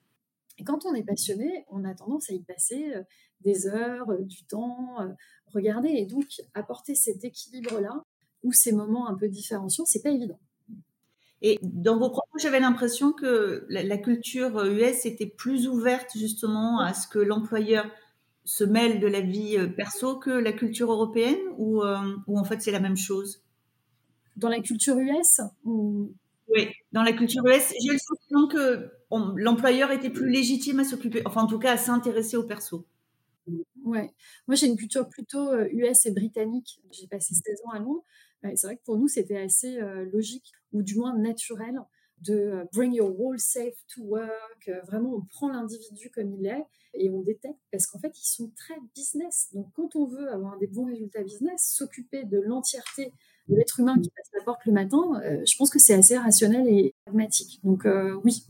Et 0.58 0.64
quand 0.64 0.84
on 0.84 0.94
est 0.94 1.04
passionné, 1.04 1.64
on 1.70 1.84
a 1.84 1.94
tendance 1.94 2.30
à 2.30 2.34
y 2.34 2.40
passer 2.40 2.92
euh, 2.94 3.02
des 3.40 3.66
heures, 3.66 4.10
euh, 4.10 4.22
du 4.22 4.44
temps, 4.44 5.00
euh, 5.00 5.08
regarder. 5.46 5.88
Et 5.88 6.06
donc, 6.06 6.26
apporter 6.54 6.94
cet 6.94 7.24
équilibre-là, 7.24 8.04
ou 8.42 8.52
ces 8.52 8.72
moments 8.72 9.08
un 9.08 9.14
peu 9.14 9.28
différenciants, 9.28 9.84
c'est 9.86 10.02
pas 10.02 10.10
évident. 10.10 10.40
Et 11.42 11.58
dans 11.62 11.98
vos 11.98 12.10
propos, 12.10 12.38
j'avais 12.38 12.60
l'impression 12.60 13.12
que 13.12 13.66
la, 13.68 13.98
culture 13.98 14.64
US 14.64 15.04
était 15.04 15.26
plus 15.26 15.66
ouverte 15.66 16.10
justement 16.16 16.80
à 16.80 16.94
ce 16.94 17.08
que 17.08 17.18
l'employeur 17.18 17.90
se 18.44 18.64
mêle 18.64 19.00
de 19.00 19.06
la 19.06 19.20
vie 19.20 19.56
euh, 19.56 19.68
perso 19.68 20.18
que 20.18 20.30
la 20.30 20.52
culture 20.52 20.90
européenne 20.90 21.38
ou, 21.58 21.82
euh, 21.82 22.16
ou 22.26 22.38
en 22.38 22.44
fait 22.44 22.60
c'est 22.60 22.72
la 22.72 22.80
même 22.80 22.96
chose? 22.96 23.42
Dans 24.36 24.48
la 24.48 24.60
culture 24.60 24.96
US 24.98 25.40
Oui, 25.64 26.68
dans 26.92 27.02
la 27.02 27.12
culture 27.12 27.44
US, 27.46 27.72
j'ai 27.80 27.92
le 27.92 27.98
sentiment 27.98 28.48
que 28.48 28.90
l'employeur 29.36 29.90
était 29.90 30.10
plus 30.10 30.30
légitime 30.30 30.80
à 30.80 30.84
s'occuper, 30.84 31.22
enfin 31.26 31.42
en 31.42 31.46
tout 31.46 31.58
cas 31.58 31.72
à 31.72 31.76
s'intéresser 31.76 32.36
au 32.36 32.44
perso. 32.44 32.86
Ouais, 33.84 34.10
moi 34.46 34.54
j'ai 34.54 34.66
une 34.66 34.76
culture 34.76 35.08
plutôt 35.08 35.54
US 35.70 36.06
euh, 36.06 36.08
et 36.08 36.12
britannique. 36.12 36.80
J'ai 36.92 37.06
passé 37.08 37.34
16 37.34 37.62
ans 37.66 37.70
à 37.70 37.78
Londres. 37.78 38.04
C'est 38.56 38.66
vrai 38.66 38.76
que 38.76 38.82
pour 38.82 38.96
nous 38.96 39.06
c'était 39.06 39.38
assez 39.38 39.78
logique 40.12 40.50
ou 40.72 40.82
du 40.82 40.96
moins 40.96 41.16
naturel 41.16 41.78
de 42.22 42.66
bring 42.72 42.92
your 42.92 43.18
whole 43.18 43.38
self 43.38 43.74
to 43.94 44.02
work. 44.02 44.70
Vraiment, 44.86 45.14
on 45.14 45.20
prend 45.22 45.50
l'individu 45.50 46.10
comme 46.10 46.32
il 46.32 46.46
est 46.46 46.64
et 46.94 47.10
on 47.10 47.22
détecte 47.22 47.60
parce 47.70 47.86
qu'en 47.86 47.98
fait, 47.98 48.12
ils 48.18 48.28
sont 48.28 48.50
très 48.56 48.74
business. 48.94 49.48
Donc, 49.54 49.66
quand 49.74 49.96
on 49.96 50.06
veut 50.06 50.30
avoir 50.30 50.58
des 50.58 50.66
bons 50.66 50.86
résultats 50.86 51.22
business, 51.22 51.72
s'occuper 51.76 52.24
de 52.24 52.40
l'entièreté 52.40 53.12
de 53.48 53.56
l'être 53.56 53.80
humain 53.80 53.98
qui 54.00 54.10
passe 54.10 54.30
la 54.34 54.44
porte 54.44 54.64
le 54.66 54.72
matin, 54.72 55.20
euh, 55.24 55.42
je 55.44 55.56
pense 55.56 55.70
que 55.70 55.78
c'est 55.78 55.94
assez 55.94 56.16
rationnel 56.16 56.68
et 56.68 56.94
pragmatique. 57.04 57.60
Donc, 57.64 57.86
euh, 57.86 58.14
oui. 58.24 58.44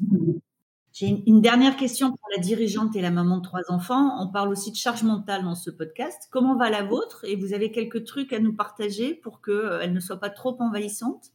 J'ai 0.93 1.23
une 1.27 1.41
dernière 1.41 1.77
question 1.77 2.11
pour 2.11 2.29
la 2.37 2.43
dirigeante 2.43 2.95
et 2.97 3.01
la 3.01 3.11
maman 3.11 3.39
de 3.39 3.43
trois 3.43 3.63
enfants. 3.71 4.23
On 4.23 4.31
parle 4.31 4.51
aussi 4.51 4.71
de 4.71 4.77
charge 4.77 5.03
mentale 5.05 5.43
dans 5.43 5.55
ce 5.55 5.71
podcast. 5.71 6.29
Comment 6.31 6.55
va 6.55 6.69
la 6.69 6.83
vôtre? 6.83 7.25
Et 7.25 7.35
vous 7.35 7.55
avez 7.55 7.73
quelques 7.73 8.05
trucs 8.05 8.35
à 8.35 8.39
nous 8.39 8.55
partager 8.55 9.15
pour 9.15 9.41
qu'elle 9.41 9.55
euh, 9.55 9.87
ne 9.87 10.01
soit 10.01 10.19
pas 10.19 10.29
trop 10.29 10.55
envahissante? 10.61 11.33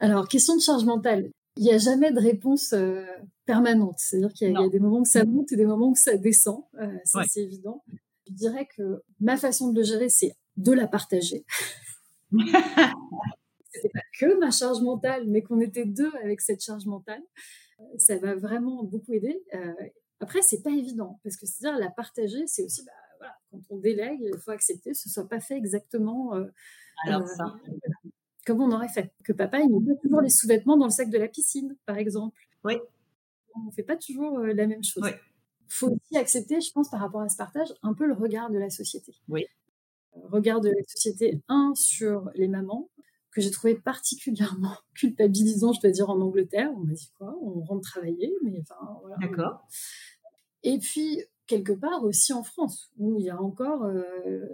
Alors, 0.00 0.28
question 0.28 0.56
de 0.56 0.60
charge 0.60 0.84
mentale 0.84 1.30
il 1.56 1.64
n'y 1.64 1.72
a 1.72 1.78
jamais 1.78 2.12
de 2.12 2.20
réponse 2.20 2.72
euh, 2.72 3.04
permanente. 3.44 3.96
C'est-à-dire 3.98 4.32
qu'il 4.32 4.50
y, 4.50 4.56
a 4.56 4.68
des 4.68 4.78
moments 4.78 5.00
où 5.00 5.04
ça 5.04 5.24
monte 5.24 5.52
et 5.52 5.56
des 5.56 5.66
moments 5.66 5.90
où 5.90 5.96
ça 5.96 6.16
descend. 6.16 6.64
Euh, 6.80 6.96
c'est 7.04 7.42
évident. 7.42 7.84
Je 8.26 8.32
dirais 8.32 8.66
que 8.76 9.02
ma 9.20 9.36
façon 9.36 9.72
de 9.72 9.78
le 9.78 9.84
gérer, 9.84 10.08
c'est 10.08 10.34
de 10.56 10.72
la 10.72 10.86
partager. 10.86 11.44
C'était 13.72 13.90
pas 13.90 14.00
que 14.18 14.38
ma 14.38 14.50
charge 14.50 14.80
mentale, 14.80 15.26
mais 15.26 15.42
qu'on 15.42 15.60
était 15.60 15.84
deux 15.84 16.12
avec 16.22 16.40
cette 16.40 16.62
charge 16.62 16.86
mentale. 16.86 17.22
Euh, 17.80 17.84
ça 17.98 18.16
va 18.16 18.34
vraiment 18.34 18.82
beaucoup 18.84 19.12
aider. 19.12 19.42
après, 20.20 20.42
c'est 20.42 20.62
pas 20.62 20.70
évident 20.70 21.20
parce 21.22 21.36
que 21.36 21.46
c'est-à-dire 21.46 21.78
la 21.78 21.90
partager, 21.90 22.46
c'est 22.46 22.64
aussi 22.64 22.84
bah, 22.84 22.92
voilà, 23.18 23.34
quand 23.50 23.60
on 23.70 23.76
délègue, 23.78 24.20
il 24.22 24.38
faut 24.38 24.50
accepter 24.50 24.90
que 24.92 24.96
ce 24.96 25.08
soit 25.08 25.28
pas 25.28 25.40
fait 25.40 25.56
exactement. 25.56 26.32
Alors 27.04 27.26
ça 27.28 27.54
comme 28.46 28.60
on 28.60 28.70
aurait 28.72 28.88
fait. 28.88 29.12
Que 29.24 29.32
papa, 29.32 29.60
il 29.60 29.70
met 29.70 29.94
pas 29.94 30.00
toujours 30.00 30.20
les 30.20 30.30
sous-vêtements 30.30 30.76
dans 30.76 30.86
le 30.86 30.90
sac 30.90 31.10
de 31.10 31.18
la 31.18 31.28
piscine, 31.28 31.76
par 31.86 31.96
exemple? 31.96 32.38
Oui. 32.64 32.74
On 33.54 33.66
ne 33.66 33.70
fait 33.70 33.82
pas 33.82 33.96
toujours 33.96 34.38
euh, 34.38 34.52
la 34.52 34.66
même 34.66 34.84
chose. 34.84 35.04
faut 35.68 35.88
aussi 35.88 36.16
accepter, 36.16 36.60
je 36.60 36.72
pense, 36.72 36.90
par 36.90 37.00
rapport 37.00 37.22
à 37.22 37.28
ce 37.28 37.36
partage, 37.36 37.68
un 37.82 37.94
peu 37.94 38.06
le 38.06 38.14
regard 38.14 38.50
de 38.50 38.58
la 38.58 38.70
société. 38.70 39.14
Oui. 39.28 39.46
Regard 40.12 40.60
de 40.60 40.68
la 40.68 40.82
société, 40.86 41.40
un, 41.48 41.72
sur 41.74 42.30
les 42.34 42.48
mamans, 42.48 42.90
que 43.32 43.40
j'ai 43.40 43.50
trouvé 43.50 43.74
particulièrement 43.74 44.76
culpabilisant, 44.94 45.72
je 45.72 45.80
dois 45.80 45.90
dire, 45.90 46.10
en 46.10 46.20
Angleterre. 46.20 46.70
On 46.76 46.80
m'a 46.80 46.92
dit 46.92 47.10
quoi? 47.18 47.36
On 47.42 47.60
rentre 47.60 47.88
travailler, 47.88 48.32
mais 48.42 48.60
enfin, 48.60 48.98
voilà. 49.00 49.16
D'accord. 49.20 49.66
Et 50.62 50.78
puis, 50.78 51.22
quelque 51.50 51.72
part 51.72 52.04
aussi 52.04 52.32
en 52.32 52.44
France, 52.44 52.92
où 52.96 53.18
il 53.18 53.24
y 53.24 53.30
a 53.30 53.42
encore 53.42 53.82
euh, 53.82 54.46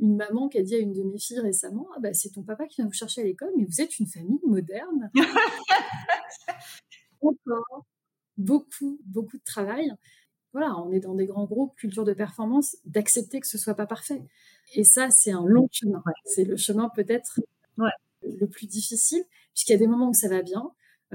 une 0.00 0.14
maman 0.14 0.48
qui 0.48 0.58
a 0.58 0.62
dit 0.62 0.76
à 0.76 0.78
une 0.78 0.92
de 0.92 1.02
mes 1.02 1.18
filles 1.18 1.40
récemment 1.40 1.88
ah 1.96 2.00
bah, 2.00 2.14
c'est 2.14 2.30
ton 2.30 2.44
papa 2.44 2.66
qui 2.66 2.76
vient 2.76 2.86
vous 2.86 2.92
chercher 2.92 3.22
à 3.22 3.24
l'école, 3.24 3.50
mais 3.56 3.64
vous 3.64 3.80
êtes 3.80 3.98
une 3.98 4.06
famille 4.06 4.38
moderne. 4.46 5.10
encore 7.20 7.84
beaucoup, 8.36 9.00
beaucoup 9.04 9.36
de 9.36 9.42
travail. 9.44 9.90
Voilà, 10.52 10.78
on 10.78 10.92
est 10.92 11.00
dans 11.00 11.14
des 11.14 11.26
grands 11.26 11.46
groupes, 11.46 11.74
culture 11.74 12.04
de 12.04 12.12
performance, 12.12 12.76
d'accepter 12.84 13.40
que 13.40 13.48
ce 13.48 13.58
soit 13.58 13.74
pas 13.74 13.86
parfait. 13.86 14.22
Et 14.74 14.84
ça, 14.84 15.10
c'est 15.10 15.32
un 15.32 15.44
long 15.44 15.68
chemin. 15.72 16.04
C'est 16.24 16.44
le 16.44 16.56
chemin 16.56 16.88
peut-être 16.94 17.40
le 18.22 18.46
plus 18.46 18.68
difficile, 18.68 19.24
puisqu'il 19.52 19.72
y 19.72 19.74
a 19.74 19.78
des 19.78 19.88
moments 19.88 20.10
où 20.10 20.14
ça 20.14 20.28
va 20.28 20.42
bien, 20.42 20.70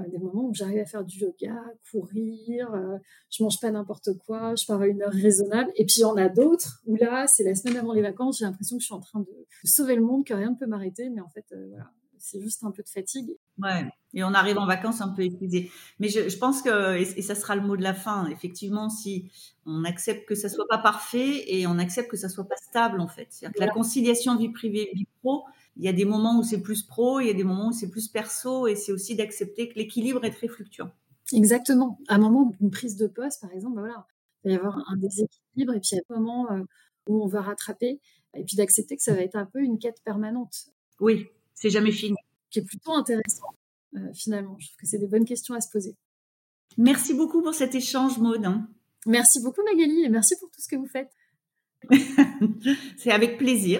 des 0.08 0.18
moments 0.18 0.46
où 0.46 0.54
j'arrive 0.54 0.80
à 0.80 0.86
faire 0.86 1.04
du 1.04 1.20
yoga, 1.20 1.56
courir, 1.92 2.74
euh, 2.74 2.98
je 3.30 3.44
mange 3.44 3.60
pas 3.60 3.72
n'importe 3.72 4.18
quoi, 4.26 4.56
je 4.56 4.66
pars 4.66 4.82
à 4.82 4.88
une 4.88 5.02
heure 5.02 5.12
raisonnable. 5.12 5.72
Et 5.76 5.86
puis 5.86 5.96
il 5.98 6.02
y 6.02 6.06
en 6.06 6.18
a 6.18 6.30
d'autres 6.30 6.82
où 6.86 6.96
là, 6.96 7.28
c'est 7.28 7.44
la 7.44 7.56
semaine 7.56 7.78
avant 7.78 7.94
les 7.94 8.02
vacances, 8.02 8.40
j'ai 8.40 8.46
l'impression 8.46 8.78
que 8.78 8.82
je 8.82 8.86
suis 8.86 8.96
en 8.96 9.00
train 9.00 9.20
de, 9.20 9.48
sauver 9.64 9.96
le 9.96 10.02
monde, 10.02 10.26
que 10.26 10.34
rien 10.34 10.52
ne 10.52 10.56
peut 10.56 10.68
m'arrêter, 10.68 11.10
mais 11.10 11.22
en 11.22 11.30
fait, 11.30 11.46
euh, 11.52 11.68
voilà, 11.70 11.92
c'est 12.20 12.42
juste 12.42 12.64
un 12.64 12.72
peu 12.72 12.84
de 12.84 12.90
fatigue. 12.90 13.36
Ouais. 13.58 13.86
Et 14.14 14.24
on 14.24 14.34
arrive 14.34 14.58
en 14.58 14.66
vacances 14.66 15.02
un 15.02 15.10
peu 15.10 15.24
épuisé. 15.24 15.72
Mais 16.00 16.10
je, 16.10 16.38
pense 16.38 16.62
que, 16.62 16.98
et, 16.98 17.22
ça 17.22 17.36
sera 17.36 17.56
le 17.56 17.62
mot 17.62 17.78
de 17.78 17.84
la 17.84 17.94
fin, 17.94 18.28
effectivement, 18.28 18.90
si 18.90 19.32
on 19.66 19.84
accepte 19.84 20.28
que 20.28 20.36
ça 20.36 20.50
soit 20.50 20.68
pas 20.68 20.80
parfait 20.80 21.44
et 21.48 21.68
on 21.68 21.78
accepte 21.78 22.10
que 22.10 22.18
ça 22.18 22.30
soit 22.30 22.48
pas 22.48 22.58
stable, 22.58 23.00
en 23.02 23.08
fait. 23.08 23.28
C'est-à-dire 23.30 23.56
que 23.56 23.66
la 23.66 23.72
conciliation 23.72 24.36
vie 24.36 24.50
privée, 24.50 24.90
vie 24.94 25.08
pro, 25.22 25.46
il 25.80 25.86
y 25.86 25.88
a 25.88 25.94
des 25.94 26.04
moments 26.04 26.38
où 26.38 26.44
c'est 26.44 26.62
plus 26.62 26.84
pro, 26.84 27.22
il 27.22 27.28
y 27.28 27.30
a 27.30 27.34
des 27.34 27.46
moments 27.46 27.70
où 27.70 27.72
c'est 27.72 27.90
plus 27.90 28.10
perso, 28.10 28.68
et 28.68 28.76
c'est 28.76 28.92
aussi 28.92 29.16
d'accepter 29.16 29.70
que 29.70 29.76
l'équilibre 29.76 30.26
est 30.26 30.32
très 30.32 30.50
fluctuant. 30.50 30.92
Exactement. 31.32 31.98
À 32.10 32.16
un 32.16 32.18
moment, 32.18 32.52
une 32.60 32.70
prise 32.70 32.98
de 32.98 33.08
poste, 33.08 33.42
par 33.42 33.54
exemple, 33.54 33.76
ben 33.76 33.84
voilà, 33.84 34.06
il 34.44 34.50
va 34.50 34.56
y 34.56 34.58
avoir 34.58 34.84
un 34.92 34.98
déséquilibre, 34.98 35.74
et 35.74 35.80
puis 35.80 35.96
à 35.96 36.00
un 36.10 36.20
moment 36.20 36.52
euh, 36.52 36.64
où 37.08 37.24
on 37.24 37.28
va 37.28 37.42
rattraper, 37.42 38.02
et 38.36 38.44
puis 38.44 38.58
d'accepter 38.58 38.98
que 38.98 39.02
ça 39.02 39.14
va 39.14 39.22
être 39.22 39.38
un 39.38 39.46
peu 39.46 39.62
une 39.62 39.80
quête 39.80 40.02
permanente. 40.04 40.68
Oui, 41.00 41.28
c'est 41.54 41.70
jamais 41.70 41.94
fini. 41.94 42.18
Qui 42.50 42.60
est 42.60 42.66
plutôt 42.66 42.92
intéressant, 42.92 43.48
euh, 43.96 44.14
finalement. 44.14 44.58
Je 44.60 44.68
trouve 44.68 44.78
que 44.82 44.86
c'est 44.86 45.00
des 45.00 45.08
bonnes 45.08 45.26
questions 45.26 45.56
à 45.56 45.62
se 45.62 45.70
poser. 45.72 45.96
Merci 46.78 47.14
beaucoup 47.14 47.42
pour 47.42 47.54
cet 47.54 47.74
échange, 47.74 48.18
Maud. 48.18 48.44
Hein. 48.44 48.68
Merci 49.06 49.42
beaucoup, 49.42 49.64
Magali, 49.64 50.04
et 50.04 50.10
merci 50.10 50.36
pour 50.42 50.52
tout 50.52 50.60
ce 50.60 50.68
que 50.68 50.76
vous 50.76 50.88
faites. 50.88 51.12
c'est 52.98 53.12
avec 53.12 53.38
plaisir. 53.38 53.80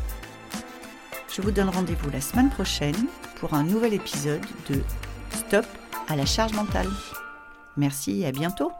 Je 1.33 1.41
vous 1.41 1.51
donne 1.51 1.69
rendez-vous 1.69 2.09
la 2.09 2.19
semaine 2.19 2.49
prochaine 2.49 3.07
pour 3.37 3.53
un 3.53 3.63
nouvel 3.63 3.93
épisode 3.93 4.45
de 4.69 4.81
Stop 5.31 5.65
à 6.09 6.17
la 6.17 6.25
charge 6.25 6.51
mentale. 6.53 6.89
Merci 7.77 8.21
et 8.21 8.25
à 8.25 8.33
bientôt 8.33 8.73